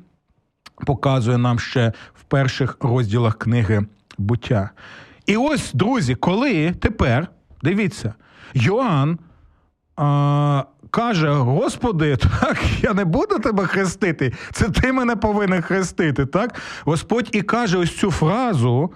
показує 0.86 1.38
нам 1.38 1.58
ще 1.58 1.92
в 2.14 2.22
перших 2.22 2.76
розділах 2.80 3.38
книги 3.38 3.86
буття. 4.18 4.70
І 5.26 5.36
ось, 5.36 5.72
друзі, 5.72 6.14
коли 6.14 6.72
тепер 6.72 7.28
дивіться, 7.62 8.14
Йоанн 8.54 9.18
а, 9.96 10.64
каже: 10.90 11.30
Господи, 11.30 12.16
так 12.16 12.58
я 12.82 12.94
не 12.94 13.04
буду 13.04 13.38
тебе 13.38 13.66
хрестити, 13.66 14.32
це 14.52 14.68
ти 14.68 14.92
мене 14.92 15.16
повинен 15.16 15.62
хрестити. 15.62 16.26
так? 16.26 16.60
Господь 16.84 17.28
і 17.32 17.42
каже 17.42 17.78
ось 17.78 17.96
цю 17.96 18.10
фразу, 18.10 18.92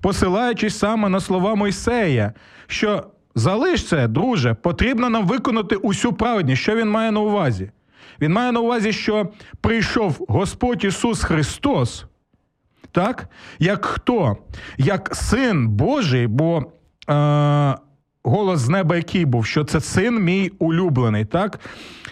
посилаючись 0.00 0.78
саме 0.78 1.08
на 1.08 1.20
слова 1.20 1.54
Мойсея, 1.54 2.32
що 2.66 3.04
залиш 3.34 3.88
це, 3.88 4.08
друже, 4.08 4.54
потрібно 4.54 5.08
нам 5.10 5.26
виконати 5.26 5.76
усю 5.76 6.12
праведність. 6.12 6.62
Що 6.62 6.76
він 6.76 6.90
має 6.90 7.10
на 7.10 7.20
увазі? 7.20 7.70
Він 8.20 8.32
має 8.32 8.52
на 8.52 8.60
увазі, 8.60 8.92
що 8.92 9.28
прийшов 9.60 10.24
Господь 10.28 10.84
Ісус 10.84 11.22
Христос, 11.22 12.04
так? 12.92 13.28
Як 13.58 13.84
хто? 13.84 14.36
Як 14.78 15.16
син 15.16 15.68
Божий, 15.68 16.26
бо. 16.26 16.64
Е- 17.10 17.91
голос 18.24 18.60
з 18.60 18.68
неба, 18.68 18.96
який 18.96 19.24
був, 19.24 19.46
що 19.46 19.64
це 19.64 19.80
син 19.80 20.24
мій 20.24 20.52
улюблений, 20.58 21.24
так? 21.24 21.60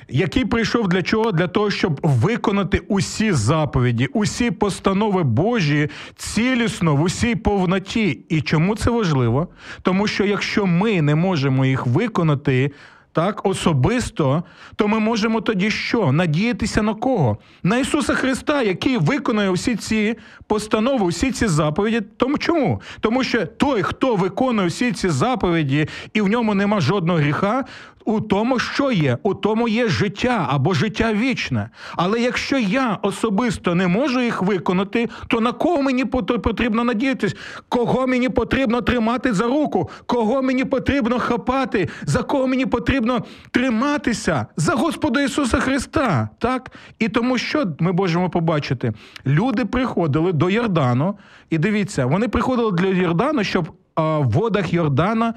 Який 0.09 0.45
прийшов 0.45 0.89
для 0.89 1.03
чого? 1.03 1.33
Для 1.33 1.49
того, 1.49 1.71
щоб 1.71 2.01
виконати 2.03 2.83
усі 2.89 3.33
заповіді, 3.33 4.07
усі 4.07 4.51
постанови 4.51 5.23
Божі 5.23 5.89
цілісно 6.17 6.97
в 6.97 7.03
усій 7.03 7.35
повноті. 7.35 8.21
І 8.29 8.41
чому 8.41 8.77
це 8.77 8.91
важливо? 8.91 9.49
Тому 9.83 10.07
що 10.07 10.25
якщо 10.25 10.67
ми 10.67 11.03
не 11.03 11.15
можемо 11.15 11.67
їх 11.67 11.87
виконати, 11.87 12.71
так, 13.13 13.47
особисто, 13.47 14.43
то 14.77 14.89
ми 14.89 14.99
можемо 14.99 15.41
тоді 15.41 15.71
що? 15.71 16.13
Надіятися 16.13 16.83
на 16.83 16.95
кого? 16.95 17.39
На 17.63 17.79
Ісуса 17.79 18.15
Христа, 18.15 18.63
який 18.63 18.99
виконує 18.99 19.51
всі 19.51 19.77
ці 19.77 20.17
постанови, 20.47 21.09
всі 21.09 21.33
ці 21.33 21.47
заповіді. 21.47 22.01
Тому 22.17 22.39
чому? 22.39 22.81
Тому 23.01 23.25
що 23.25 23.47
той, 23.47 23.83
хто 23.83 24.17
виконує 24.17 24.69
всі 24.69 24.93
ці 24.93 25.09
заповіді, 25.09 25.89
і 26.15 26.21
в 26.21 26.29
ньому 26.29 26.55
нема 26.55 26.81
жодного 26.81 27.19
гріха, 27.19 27.65
у 28.05 28.21
тому, 28.21 28.59
що 28.59 28.93
є, 28.93 29.19
у 29.23 29.35
тому 29.35 29.69
є 29.69 29.89
життя 29.89 30.47
або 30.51 30.75
життя 30.75 31.13
вічне. 31.13 31.71
Але 31.97 32.21
якщо 32.21 32.59
я 32.59 32.99
особисто 33.03 33.75
не 33.75 33.87
можу 33.87 34.21
їх 34.21 34.43
виконати, 34.43 35.09
то 35.29 35.41
на 35.41 35.53
кого 35.53 35.83
мені 35.83 36.05
потрібно 36.05 36.85
надіятись? 36.85 37.37
Кого 37.69 38.07
мені 38.07 38.29
потрібно 38.29 38.81
тримати 38.83 39.33
за 39.33 39.45
руку? 39.45 39.91
Кого 40.07 40.43
мені 40.43 40.65
потрібно 40.65 41.19
хапати? 41.19 41.89
За 42.03 42.23
кого 42.23 42.47
мені 42.47 42.67
потрібно 42.67 43.25
триматися? 43.51 44.47
За 44.57 44.75
Господа 44.75 45.23
Ісуса 45.23 45.61
Христа. 45.61 46.29
Так? 46.39 46.71
І 46.99 47.09
тому, 47.09 47.39
що 47.39 47.65
ми 47.79 47.93
можемо 47.93 48.31
побачити? 48.31 48.93
Люди 49.27 49.65
приходили 49.65 50.33
до 50.33 50.51
Йордану, 50.51 51.19
і 51.51 51.59
дивіться, 51.59 52.07
вони 52.07 52.29
приходили 52.29 52.71
до 52.73 52.87
Йордану, 52.87 53.45
щоб 53.45 53.71
в 53.97 54.23
водах 54.23 54.73
Йордана 54.73 55.35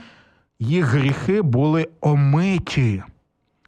їх 0.60 0.86
гріхи 0.86 1.42
були 1.42 1.88
омиті. 2.02 3.04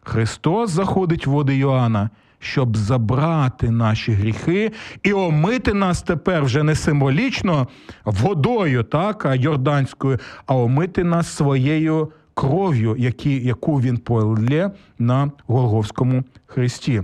Христос 0.04 0.72
заходить 0.72 1.28
в 1.28 1.30
води 1.30 1.58
Йоанна, 1.58 2.10
щоб 2.40 2.78
забрати 2.78 3.72
наші 3.72 4.12
гріхи 4.12 4.72
і 5.04 5.14
омити 5.14 5.74
нас 5.74 6.02
тепер 6.02 6.44
вже 6.44 6.64
не 6.64 6.76
символічно 6.76 7.68
водою, 8.06 8.84
так, 8.84 9.26
а 9.26 9.36
йорданською, 9.36 10.20
а 10.46 10.56
омити 10.56 11.04
нас 11.04 11.28
своєю 11.28 12.12
кров'ю, 12.34 12.96
які, 12.98 13.46
яку 13.46 13.82
він 13.82 13.98
полє 13.98 14.72
на 15.00 15.32
Голговському 15.48 16.24
Христі. 16.46 17.04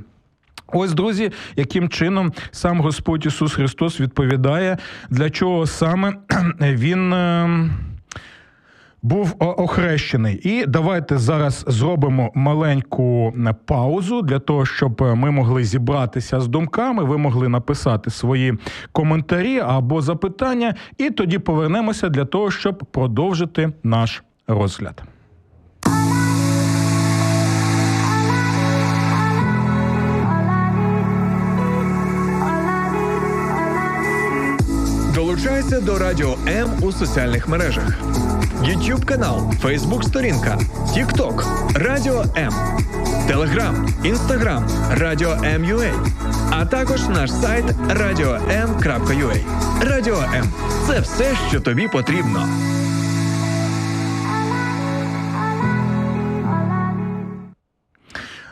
Ось, 0.67 0.93
друзі, 0.93 1.31
яким 1.55 1.89
чином 1.89 2.31
сам 2.51 2.81
Господь 2.81 3.25
Ісус 3.25 3.53
Христос 3.53 3.99
відповідає, 3.99 4.77
для 5.09 5.29
чого 5.29 5.67
саме 5.67 6.13
Він. 6.61 7.13
Був 9.03 9.35
охрещений. 9.39 10.35
І 10.43 10.65
давайте 10.65 11.17
зараз 11.17 11.65
зробимо 11.67 12.31
маленьку 12.35 13.33
е, 13.47 13.55
паузу 13.65 14.21
для 14.21 14.39
того, 14.39 14.65
щоб 14.65 15.03
е, 15.03 15.15
ми 15.15 15.31
могли 15.31 15.63
зібратися 15.63 16.39
з 16.39 16.47
думками. 16.47 17.03
Ви 17.03 17.17
могли 17.17 17.49
написати 17.49 18.09
свої 18.09 18.57
коментарі 18.91 19.59
або 19.59 20.01
запитання, 20.01 20.75
і 20.97 21.09
тоді 21.09 21.39
повернемося 21.39 22.09
для 22.09 22.25
того, 22.25 22.51
щоб 22.51 22.77
продовжити 22.91 23.71
наш 23.83 24.23
розгляд. 24.47 25.03
Долучайся 35.15 35.81
до 35.81 35.99
Радіо 35.99 36.35
М 36.47 36.69
у 36.81 36.91
соціальних 36.91 37.47
мережах: 37.47 38.01
YouTube 38.63 39.05
канал, 39.05 39.53
Facebook 39.63 40.03
сторінка, 40.03 40.59
TikTok, 40.95 41.43
Радіо 41.75 42.25
М, 42.37 42.53
Telegram, 43.29 43.73
Instagram, 44.05 44.63
Радіо 44.97 45.31
М.Ю.А. 45.43 45.93
а 46.49 46.65
також 46.65 47.01
наш 47.09 47.31
сайт 47.31 47.65
radio.m.ua. 47.89 49.37
Радіо 49.81 50.17
М 50.35 50.45
це 50.87 50.99
все, 50.99 51.35
що 51.49 51.59
тобі 51.59 51.87
потрібно. 51.87 52.47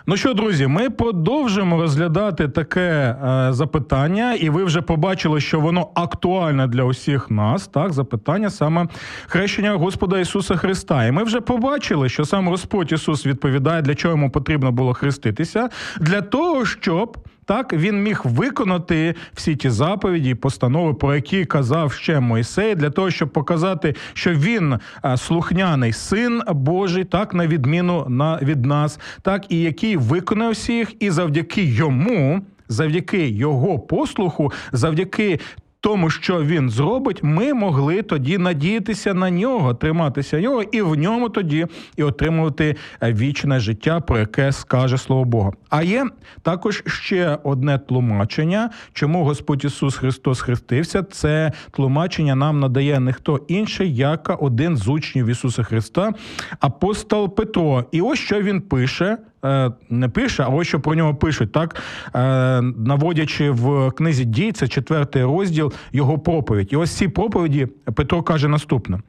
Ну 0.10 0.18
що, 0.18 0.34
друзі, 0.34 0.68
ми 0.68 0.90
продовжимо 0.90 1.82
розглядати 1.82 2.48
таке 2.48 2.82
е, 2.82 3.54
запитання, 3.54 4.34
і 4.34 4.50
ви 4.50 4.64
вже 4.64 4.82
побачили, 4.82 5.42
що 5.42 5.60
воно 5.60 5.88
актуальне 5.94 6.68
для 6.68 6.84
усіх 6.84 7.32
нас. 7.32 7.68
Так, 7.68 7.94
запитання 7.94 8.50
саме 8.50 8.88
хрещення 9.28 9.72
Господа 9.72 10.20
Ісуса 10.20 10.56
Христа. 10.56 11.06
І 11.06 11.12
ми 11.12 11.24
вже 11.24 11.42
побачили, 11.42 12.10
що 12.10 12.26
сам 12.26 12.48
Господь 12.48 12.92
Ісус 12.92 13.26
відповідає, 13.26 13.82
для 13.82 13.96
чого 13.96 14.14
йому 14.14 14.30
потрібно 14.30 14.72
було 14.72 14.94
хреститися, 14.94 15.70
для 16.00 16.22
того, 16.22 16.66
щоб. 16.66 17.18
Так 17.50 17.74
він 17.74 18.04
міг 18.04 18.22
виконати 18.24 19.16
всі 19.34 19.56
ті 19.56 19.70
заповіді, 19.70 20.36
постанови, 20.36 20.94
про 20.94 21.16
які 21.16 21.46
казав 21.46 21.92
ще 21.92 22.20
Мойсей, 22.20 22.76
для 22.76 22.90
того, 22.90 23.12
щоб 23.12 23.30
показати, 23.30 23.96
що 24.14 24.34
він 24.34 24.80
слухняний 25.18 25.94
син 25.94 26.42
Божий, 26.48 27.04
так 27.04 27.34
на 27.34 27.48
відміну 27.48 28.06
на 28.10 28.40
від 28.42 28.66
нас, 28.66 29.00
так 29.22 29.46
і 29.50 29.60
який 29.62 29.98
виконав 29.98 30.52
всіх, 30.52 30.94
і 31.00 31.12
завдяки 31.12 31.64
йому, 31.64 32.42
завдяки 32.68 33.30
його 33.30 33.80
послуху, 33.80 34.52
завдяки. 34.72 35.40
Тому, 35.82 36.10
що 36.10 36.44
він 36.44 36.70
зробить, 36.70 37.24
ми 37.24 37.54
могли 37.54 38.02
тоді 38.02 38.38
надіятися 38.38 39.14
на 39.14 39.30
нього, 39.30 39.74
триматися 39.74 40.42
нього, 40.42 40.64
і 40.64 40.82
в 40.82 40.96
ньому 40.96 41.30
тоді 41.30 41.68
і 41.98 42.04
отримувати 42.04 42.76
е, 43.02 43.14
вічне 43.14 43.60
життя, 43.60 44.00
про 44.00 44.20
яке 44.20 44.52
скаже 44.52 44.98
слово 44.98 45.26
Бога. 45.26 45.52
А 45.70 45.84
є 45.84 46.06
також 46.42 46.84
ще 46.86 47.38
одне 47.44 47.80
тлумачення, 47.80 48.70
чому 48.94 49.24
Господь 49.24 49.66
Ісус 49.66 49.98
Христос 49.98 50.42
хрестився. 50.42 51.04
Це 51.04 51.52
тлумачення 51.72 52.36
нам 52.36 52.60
надає 52.60 53.00
не 53.00 53.14
хто 53.14 53.40
інший, 53.48 53.96
як 53.96 54.38
один 54.44 54.78
з 54.78 54.88
учнів 54.88 55.28
Ісуса 55.28 55.64
Христа, 55.64 56.12
апостол 56.60 57.36
Петро. 57.36 57.86
І 57.92 58.02
ось 58.02 58.20
що 58.20 58.42
він 58.42 58.62
пише. 58.62 59.18
Е, 59.46 59.72
Не 59.90 60.10
пише, 60.10 60.44
а 60.44 60.48
ось 60.48 60.68
що 60.68 60.80
про 60.80 60.96
нього 60.96 61.16
пишуть, 61.16 61.52
так 61.52 61.76
е, 62.16 62.62
наводячи 62.62 63.52
в 63.52 63.92
книзі 63.92 64.26
дій, 64.26 64.52
це 64.52 64.68
четвертий 64.68 65.24
розділ 65.24 65.74
його 65.92 66.20
проповідь. 66.20 66.74
І 66.74 66.76
ось 66.76 66.92
ці 66.92 67.08
проповіді 67.08 67.68
Петро 67.96 68.24
каже 68.24 68.48
наступне: 68.48 69.00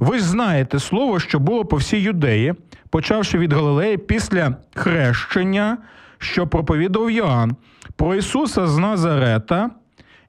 ви 0.00 0.18
ж 0.18 0.24
знаєте 0.24 0.78
слово, 0.78 1.18
що 1.18 1.38
було 1.40 1.64
по 1.64 1.76
всій 1.76 1.98
юдеї, 1.98 2.54
почавши 2.90 3.38
від 3.38 3.52
Галилеї 3.52 3.96
після 3.96 4.56
хрещення, 4.74 5.78
що 6.18 6.46
проповідав 6.46 7.10
Йоанн, 7.10 7.56
про 7.96 8.14
Ісуса 8.14 8.66
з 8.66 8.78
Назарета. 8.78 9.70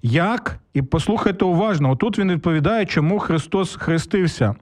Як, 0.04 0.60
і 0.74 0.82
послухайте 0.82 1.46
уважно, 1.46 1.92
отут 1.92 2.20
він 2.20 2.32
відповідає, 2.32 2.86
чому 2.86 3.20
Христос 3.20 3.76
хрестився. 3.76 4.56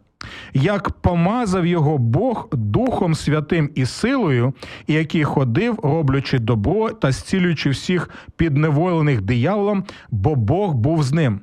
Як 0.54 0.90
помазав 0.90 1.66
його 1.66 1.98
Бог 1.98 2.50
Духом 2.52 3.16
Святим 3.16 3.70
і 3.76 3.86
силою, 3.86 4.54
і 4.88 4.94
який 4.94 5.24
ходив, 5.24 5.80
роблячи 5.84 6.40
добро 6.40 6.90
та 6.90 7.12
зцілюючи 7.12 7.70
всіх 7.70 8.10
підневолених 8.36 9.22
дияволом, 9.22 9.84
бо 10.12 10.36
Бог 10.36 10.74
був 10.74 11.04
з 11.04 11.14
ним. 11.14 11.40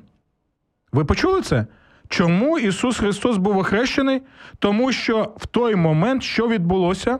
Ви 0.91 1.05
почули 1.05 1.41
це? 1.41 1.65
Чому 2.09 2.59
Ісус 2.59 2.97
Христос 2.97 3.37
був 3.37 3.57
охрещений? 3.57 4.21
Тому 4.59 4.91
що 4.91 5.33
в 5.37 5.45
той 5.45 5.75
момент, 5.75 6.23
що 6.23 6.47
відбулося? 6.47 7.19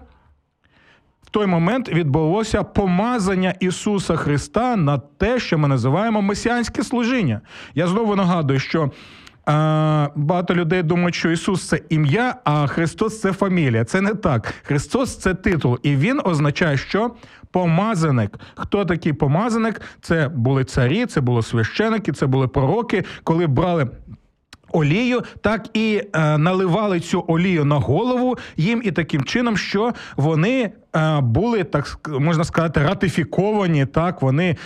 В 1.23 1.29
той 1.29 1.47
момент 1.47 1.89
відбулося 1.89 2.63
помазання 2.63 3.53
Ісуса 3.59 4.15
Христа 4.15 4.75
на 4.75 4.97
те, 4.97 5.39
що 5.39 5.57
ми 5.57 5.67
називаємо 5.67 6.21
месіанське 6.21 6.83
служіння. 6.83 7.41
Я 7.75 7.87
знову 7.87 8.15
нагадую, 8.15 8.59
що. 8.59 8.91
Багато 10.15 10.55
людей 10.55 10.83
думають, 10.83 11.15
що 11.15 11.31
Ісус 11.31 11.67
це 11.67 11.79
ім'я, 11.89 12.35
а 12.43 12.67
Христос 12.67 13.21
це 13.21 13.33
фамілія. 13.33 13.85
Це 13.85 14.01
не 14.01 14.13
так. 14.13 14.53
Христос 14.63 15.17
це 15.17 15.33
титул, 15.33 15.79
і 15.83 15.95
Він 15.95 16.21
означає, 16.23 16.77
що 16.77 17.11
помазаник. 17.51 18.39
Хто 18.55 18.85
такий 18.85 19.13
помазаник? 19.13 19.81
Це 20.01 20.27
були 20.27 20.63
царі, 20.63 21.05
це 21.05 21.21
були 21.21 21.41
священики, 21.43 22.11
це 22.11 22.25
були 22.25 22.47
пророки, 22.47 23.03
коли 23.23 23.47
брали. 23.47 23.87
Олію, 24.71 25.21
так 25.41 25.69
і 25.73 26.01
е, 26.13 26.37
наливали 26.37 26.99
цю 26.99 27.23
олію 27.27 27.65
на 27.65 27.75
голову 27.75 28.37
їм, 28.57 28.81
і 28.85 28.91
таким 28.91 29.23
чином, 29.23 29.57
що 29.57 29.93
вони 30.17 30.71
були 31.21 31.63
так 31.63 32.09
можна 32.19 32.43
сказати 32.43 32.79
ратифіковані. 32.83 33.85
Так 33.85 34.21
вони 34.21 34.49
е, 34.49 34.57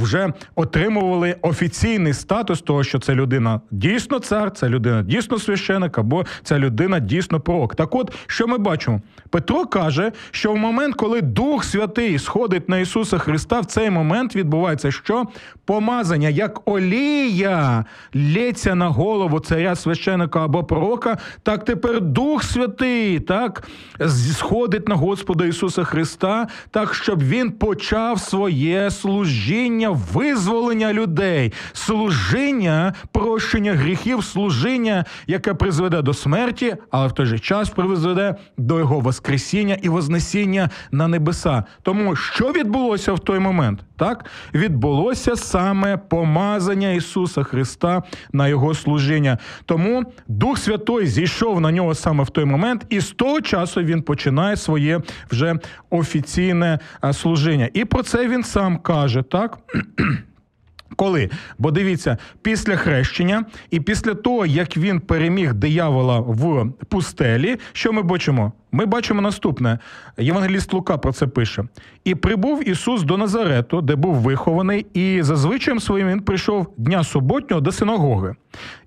вже 0.00 0.32
отримували 0.54 1.36
офіційний 1.42 2.12
статус 2.14 2.62
того, 2.62 2.84
що 2.84 2.98
це 2.98 3.14
людина 3.14 3.60
дійсно 3.70 4.18
цар, 4.18 4.50
це 4.50 4.68
людина 4.68 5.02
дійсно 5.02 5.38
священик, 5.38 5.98
або 5.98 6.24
ця 6.42 6.58
людина 6.58 6.98
дійсно 6.98 7.40
пророк. 7.40 7.74
Так, 7.74 7.94
от 7.94 8.12
що 8.26 8.46
ми 8.46 8.58
бачимо, 8.58 9.00
Петро 9.30 9.66
каже, 9.66 10.12
що 10.30 10.52
в 10.52 10.56
момент, 10.56 10.94
коли 10.94 11.22
Дух 11.22 11.64
Святий 11.64 12.18
сходить 12.18 12.68
на 12.68 12.78
Ісуса 12.78 13.18
Христа, 13.18 13.60
в 13.60 13.66
цей 13.66 13.90
момент 13.90 14.36
відбувається 14.36 14.90
що 14.90 15.24
помазання 15.64 16.28
як 16.28 16.68
олія 16.68 17.84
лється 18.14 18.74
на 18.74 18.88
голову 18.88 19.40
царя 19.40 19.74
священика 19.74 20.44
або 20.44 20.64
пророка, 20.64 21.18
так 21.42 21.64
тепер 21.64 22.00
Дух 22.00 22.42
Святий 22.42 23.20
так 23.20 23.68
сходить 24.08 24.88
на 24.88 24.94
Господа 24.94 25.44
Ісуса 25.44 25.75
Христа, 25.84 26.46
так 26.70 26.94
щоб 26.94 27.22
він 27.22 27.52
почав 27.52 28.20
своє 28.20 28.90
служіння 28.90 29.90
визволення 29.90 30.92
людей, 30.92 31.52
служіння 31.72 32.94
прощення 33.12 33.74
гріхів, 33.74 34.24
служіння, 34.24 35.04
яке 35.26 35.54
призведе 35.54 36.02
до 36.02 36.14
смерті, 36.14 36.76
але 36.90 37.06
в 37.06 37.12
той 37.12 37.26
же 37.26 37.38
час 37.38 37.70
призведе 37.70 38.34
до 38.58 38.78
його 38.78 39.00
воскресіння 39.00 39.78
і 39.82 39.88
вознесіння 39.88 40.70
на 40.90 41.08
небеса. 41.08 41.64
Тому 41.82 42.16
що 42.16 42.52
відбулося 42.52 43.12
в 43.12 43.18
той 43.18 43.38
момент? 43.38 43.80
Так 43.96 44.24
відбулося 44.54 45.36
саме 45.36 45.96
помазання 45.96 46.90
Ісуса 46.90 47.42
Христа 47.42 48.02
на 48.32 48.48
його 48.48 48.74
служіння. 48.74 49.38
Тому 49.64 50.04
Дух 50.28 50.58
Святой 50.58 51.06
зійшов 51.06 51.60
на 51.60 51.72
нього 51.72 51.94
саме 51.94 52.24
в 52.24 52.30
той 52.30 52.44
момент, 52.44 52.86
і 52.90 53.00
з 53.00 53.10
того 53.10 53.40
часу 53.40 53.82
він 53.82 54.02
починає 54.02 54.56
своє 54.56 55.00
вже 55.30 55.54
офіційне 55.90 56.78
а, 57.00 57.12
служіння. 57.12 57.68
І 57.74 57.84
про 57.84 58.02
це 58.02 58.28
він 58.28 58.44
сам 58.44 58.78
каже, 58.78 59.22
так. 59.22 59.58
Коли? 60.96 61.30
Бо 61.58 61.70
дивіться, 61.70 62.18
після 62.42 62.76
хрещення 62.76 63.44
і 63.70 63.80
після 63.80 64.14
того, 64.14 64.46
як 64.46 64.76
він 64.76 65.00
переміг 65.00 65.54
диявола 65.54 66.20
в 66.20 66.72
пустелі, 66.88 67.56
що 67.72 67.92
ми 67.92 68.02
бачимо? 68.02 68.52
Ми 68.76 68.86
бачимо 68.86 69.20
наступне. 69.20 69.78
Євангеліст 70.18 70.72
Лука 70.72 70.98
про 70.98 71.12
це 71.12 71.26
пише: 71.26 71.64
і 72.04 72.14
прибув 72.14 72.68
Ісус 72.68 73.02
до 73.02 73.16
Назарету, 73.16 73.82
де 73.82 73.96
був 73.96 74.14
вихований, 74.14 74.86
і 74.94 75.22
за 75.22 75.36
звичаєм 75.36 75.80
своїм 75.80 76.08
він 76.08 76.20
прийшов 76.20 76.74
дня 76.76 77.04
суботнього 77.04 77.60
до 77.60 77.72
синагоги 77.72 78.34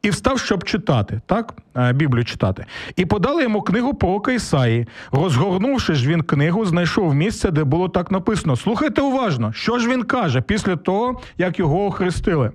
і 0.02 0.10
встав, 0.10 0.40
щоб 0.40 0.64
читати, 0.64 1.22
так 1.26 1.54
Е, 1.78 1.94
Біблію 1.94 2.26
читати. 2.26 2.66
І 2.96 3.06
подали 3.06 3.44
йому 3.44 3.62
книгу 3.62 3.94
пророка 3.94 4.32
Ісаї. 4.32 4.88
Розгорнувши 5.12 5.94
ж 5.94 6.10
він 6.10 6.22
книгу, 6.22 6.66
знайшов 6.66 7.16
місце, 7.16 7.52
де 7.52 7.64
було 7.64 7.90
так 7.90 8.12
написано: 8.12 8.56
слухайте 8.56 9.02
уважно, 9.02 9.54
що 9.54 9.80
ж 9.80 9.90
він 9.90 10.04
каже 10.04 10.42
після 10.42 10.76
того, 10.76 11.22
як 11.38 11.60
його 11.60 11.86
охрестили. 11.86 12.52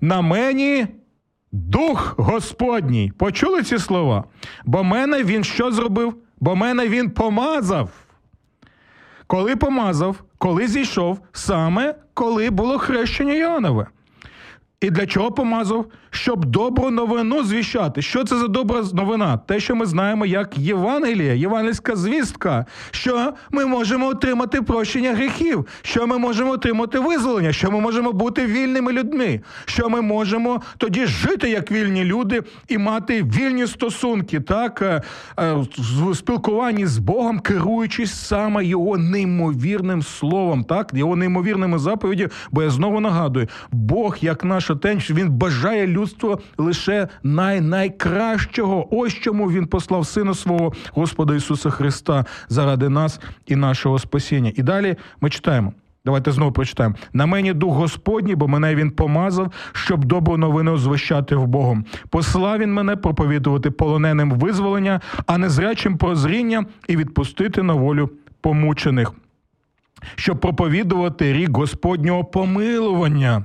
На 0.00 0.20
мені 0.20 0.86
дух 1.52 2.14
Господній. 2.18 3.12
Почули 3.18 3.62
ці 3.62 3.78
слова? 3.78 4.24
Бо 4.64 4.84
мене 4.84 5.24
він 5.24 5.44
що 5.44 5.72
зробив? 5.72 6.14
Бо 6.40 6.56
мене 6.56 6.88
він 6.88 7.10
помазав. 7.10 7.90
Коли 9.26 9.56
помазав, 9.56 10.22
коли 10.38 10.68
зійшов, 10.68 11.18
саме 11.32 11.94
коли 12.14 12.50
було 12.50 12.78
хрещення 12.78 13.34
Іоаннове. 13.34 13.86
І 14.80 14.90
для 14.90 15.06
чого 15.06 15.30
помазав? 15.30 15.86
Щоб 16.10 16.44
добру 16.44 16.90
новину 16.90 17.44
звіщати. 17.44 18.02
Що 18.02 18.24
це 18.24 18.38
за 18.38 18.48
добра 18.48 18.82
новина? 18.92 19.36
Те, 19.36 19.60
що 19.60 19.76
ми 19.76 19.86
знаємо, 19.86 20.26
як 20.26 20.58
Євангелія, 20.58 21.34
євангельська 21.34 21.96
звістка, 21.96 22.66
що 22.90 23.32
ми 23.50 23.66
можемо 23.66 24.06
отримати 24.06 24.62
прощення 24.62 25.14
гріхів, 25.14 25.66
що 25.82 26.06
ми 26.06 26.18
можемо 26.18 26.50
отримати 26.50 26.98
визволення, 26.98 27.52
що 27.52 27.70
ми 27.70 27.80
можемо 27.80 28.12
бути 28.12 28.46
вільними 28.46 28.92
людьми, 28.92 29.40
що 29.64 29.88
ми 29.88 30.00
можемо 30.00 30.62
тоді 30.76 31.06
жити 31.06 31.50
як 31.50 31.70
вільні 31.70 32.04
люди 32.04 32.42
і 32.68 32.78
мати 32.78 33.22
вільні 33.22 33.66
стосунки, 33.66 34.40
так 34.40 34.82
е, 34.82 35.02
е, 35.40 35.54
в 35.78 36.14
спілкуванні 36.16 36.86
з 36.86 36.98
Богом, 36.98 37.40
керуючись 37.40 38.14
саме 38.14 38.64
його 38.64 38.98
неймовірним 38.98 40.02
словом, 40.02 40.64
так 40.64 40.90
його 40.94 41.16
неймовірними 41.16 41.78
заповіді. 41.78 42.28
Бо 42.50 42.62
я 42.62 42.70
знову 42.70 43.00
нагадую, 43.00 43.48
Бог 43.72 44.16
як 44.20 44.44
наш 44.44 44.67
що 44.98 45.14
він 45.14 45.30
бажає 45.30 45.86
людство 45.86 46.40
лише 46.58 47.08
най-найкращого. 47.22 48.96
Ось 48.96 49.14
чому 49.14 49.50
він 49.50 49.66
послав 49.66 50.06
сина 50.06 50.34
свого 50.34 50.72
Господа 50.92 51.34
Ісуса 51.34 51.70
Христа 51.70 52.24
заради 52.48 52.88
нас 52.88 53.20
і 53.46 53.56
нашого 53.56 53.98
спасіння. 53.98 54.52
І 54.56 54.62
далі 54.62 54.96
ми 55.20 55.30
читаємо. 55.30 55.72
Давайте 56.04 56.32
знову 56.32 56.52
прочитаємо. 56.52 56.94
На 57.12 57.26
мені 57.26 57.52
дух 57.52 57.74
Господній, 57.74 58.34
бо 58.34 58.48
мене 58.48 58.74
він 58.74 58.90
помазав, 58.90 59.52
щоб 59.72 60.04
добру 60.04 60.36
новину 60.36 60.78
звищати 60.78 61.36
в 61.36 61.46
Богом. 61.46 61.84
Послав 62.10 62.58
він 62.58 62.74
мене 62.74 62.96
проповідувати 62.96 63.70
полоненим 63.70 64.30
визволення, 64.30 65.00
а 65.26 65.38
не 65.38 65.48
зрячим 65.48 65.98
прозріння 65.98 66.66
і 66.88 66.96
відпустити 66.96 67.62
на 67.62 67.72
волю 67.72 68.10
помучених 68.40 69.12
щоб 70.16 70.40
проповідувати 70.40 71.32
рік 71.32 71.56
Господнього 71.56 72.24
помилування, 72.24 73.44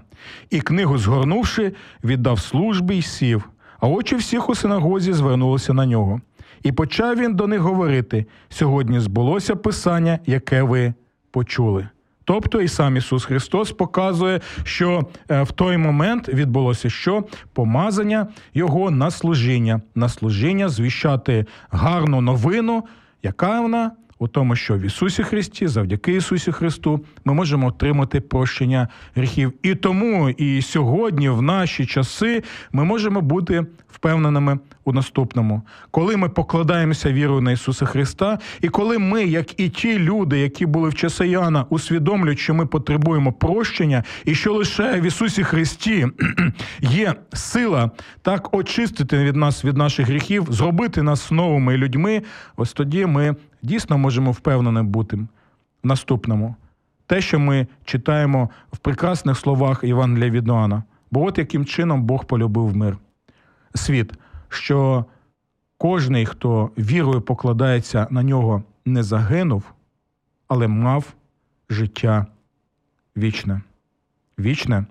і 0.49 0.61
книгу, 0.61 0.97
згорнувши, 0.97 1.73
віддав 2.03 2.39
службі 2.39 2.95
й 2.95 3.01
сів, 3.01 3.49
а 3.79 3.87
очі 3.87 4.15
всіх 4.15 4.49
у 4.49 4.55
синагозі 4.55 5.13
звернулися 5.13 5.73
на 5.73 5.85
нього. 5.85 6.21
І 6.63 6.71
почав 6.71 7.15
він 7.15 7.35
до 7.35 7.47
них 7.47 7.59
говорити: 7.59 8.25
сьогодні 8.49 8.99
збулося 8.99 9.55
Писання, 9.55 10.19
яке 10.25 10.63
ви 10.63 10.93
почули. 11.31 11.87
Тобто 12.25 12.61
і 12.61 12.67
сам 12.67 12.97
Ісус 12.97 13.25
Христос 13.25 13.71
показує, 13.71 14.41
що 14.63 15.03
е, 15.31 15.43
в 15.43 15.51
той 15.51 15.77
момент 15.77 16.29
відбулося 16.29 16.89
що? 16.89 17.23
Помазання 17.53 18.27
Його 18.53 18.91
на 18.91 19.11
служіння, 19.11 19.81
на 19.95 20.09
служіння 20.09 20.69
звіщати 20.69 21.45
гарну 21.71 22.21
новину, 22.21 22.83
яка 23.23 23.61
вона 23.61 23.91
у 24.23 24.27
тому, 24.27 24.55
що 24.55 24.77
в 24.77 24.81
Ісусі 24.81 25.23
Христі, 25.23 25.67
завдяки 25.67 26.13
Ісусі 26.13 26.51
Христу, 26.51 27.05
ми 27.25 27.33
можемо 27.33 27.67
отримати 27.67 28.21
прощення 28.21 28.87
гріхів. 29.15 29.53
І 29.63 29.75
тому 29.75 30.29
і 30.29 30.61
сьогодні, 30.61 31.29
в 31.29 31.41
наші 31.41 31.85
часи, 31.85 32.43
ми 32.71 32.83
можемо 32.83 33.21
бути 33.21 33.65
впевненими 33.89 34.59
у 34.85 34.93
наступному, 34.93 35.61
коли 35.91 36.17
ми 36.17 36.29
покладаємося 36.29 37.11
вірою 37.11 37.41
на 37.41 37.51
Ісуса 37.51 37.85
Христа, 37.85 38.39
і 38.61 38.69
коли 38.69 38.97
ми, 38.97 39.23
як 39.23 39.59
і 39.59 39.69
ті 39.69 39.99
люди, 39.99 40.39
які 40.39 40.65
були 40.65 40.89
в 40.89 40.95
часи 40.95 41.27
Яна, 41.27 41.65
усвідомлюють, 41.69 42.39
що 42.39 42.53
ми 42.53 42.65
потребуємо 42.65 43.33
прощення, 43.33 44.03
і 44.25 44.35
що 44.35 44.53
лише 44.53 44.99
в 44.99 45.03
Ісусі 45.03 45.43
Христі 45.43 46.07
є 46.79 47.13
сила 47.33 47.91
так 48.21 48.55
очистити 48.55 49.17
від 49.17 49.35
нас 49.35 49.65
від 49.65 49.77
наших 49.77 50.07
гріхів, 50.07 50.47
зробити 50.49 51.01
нас 51.03 51.31
новими 51.31 51.77
людьми, 51.77 52.21
ось 52.55 52.73
тоді 52.73 53.05
ми 53.05 53.35
дійсно 53.63 53.97
можемо 53.97 54.31
впевненим 54.31 54.87
бути 54.87 55.17
в 55.17 55.27
наступному. 55.83 56.55
Те, 57.05 57.21
що 57.21 57.39
ми 57.39 57.67
читаємо 57.83 58.49
в 58.71 58.77
прекрасних 58.77 59.37
словах 59.37 59.79
Івангелія 59.83 60.29
від 60.29 60.47
Ноана. 60.47 60.83
Бо 61.11 61.25
от 61.25 61.37
яким 61.37 61.65
чином 61.65 62.03
Бог 62.03 62.25
полюбив 62.25 62.75
мир. 62.75 62.97
Світ, 63.75 64.13
що 64.49 65.05
кожний, 65.77 66.25
хто 66.25 66.69
вірою 66.77 67.21
покладається 67.21 68.07
на 68.11 68.23
нього, 68.23 68.63
не 68.85 69.03
загинув, 69.03 69.63
але 70.47 70.67
мав 70.67 71.13
життя 71.69 72.25
вічне. 73.17 73.61
Вічне 74.39 74.85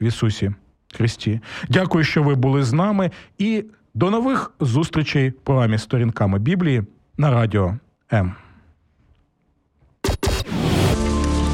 в 0.00 0.04
Ісусі 0.04 0.54
Христі. 0.94 1.40
Дякую, 1.68 2.04
що 2.04 2.22
ви 2.22 2.34
були 2.34 2.62
з 2.62 2.72
нами, 2.72 3.10
і 3.38 3.64
до 3.94 4.10
нових 4.10 4.52
зустрічей 4.60 5.30
в 5.30 5.32
програмі 5.32 5.78
сторінками 5.78 6.38
Біблії 6.38 6.82
на 7.18 7.30
радіо 7.30 7.78
М. 8.12 8.34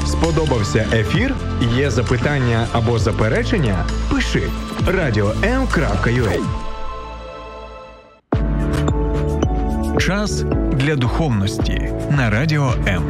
Сподобався 0.07 0.85
ефір? 0.93 1.35
Є 1.75 1.91
запитання 1.91 2.67
або 2.73 2.99
заперечення? 2.99 3.85
Пиши 4.11 4.43
radio.m.ua 4.87 6.39
Час 9.99 10.41
для 10.73 10.95
духовності 10.95 11.93
на 12.09 12.29
радіо 12.29 12.73
М. 12.87 13.03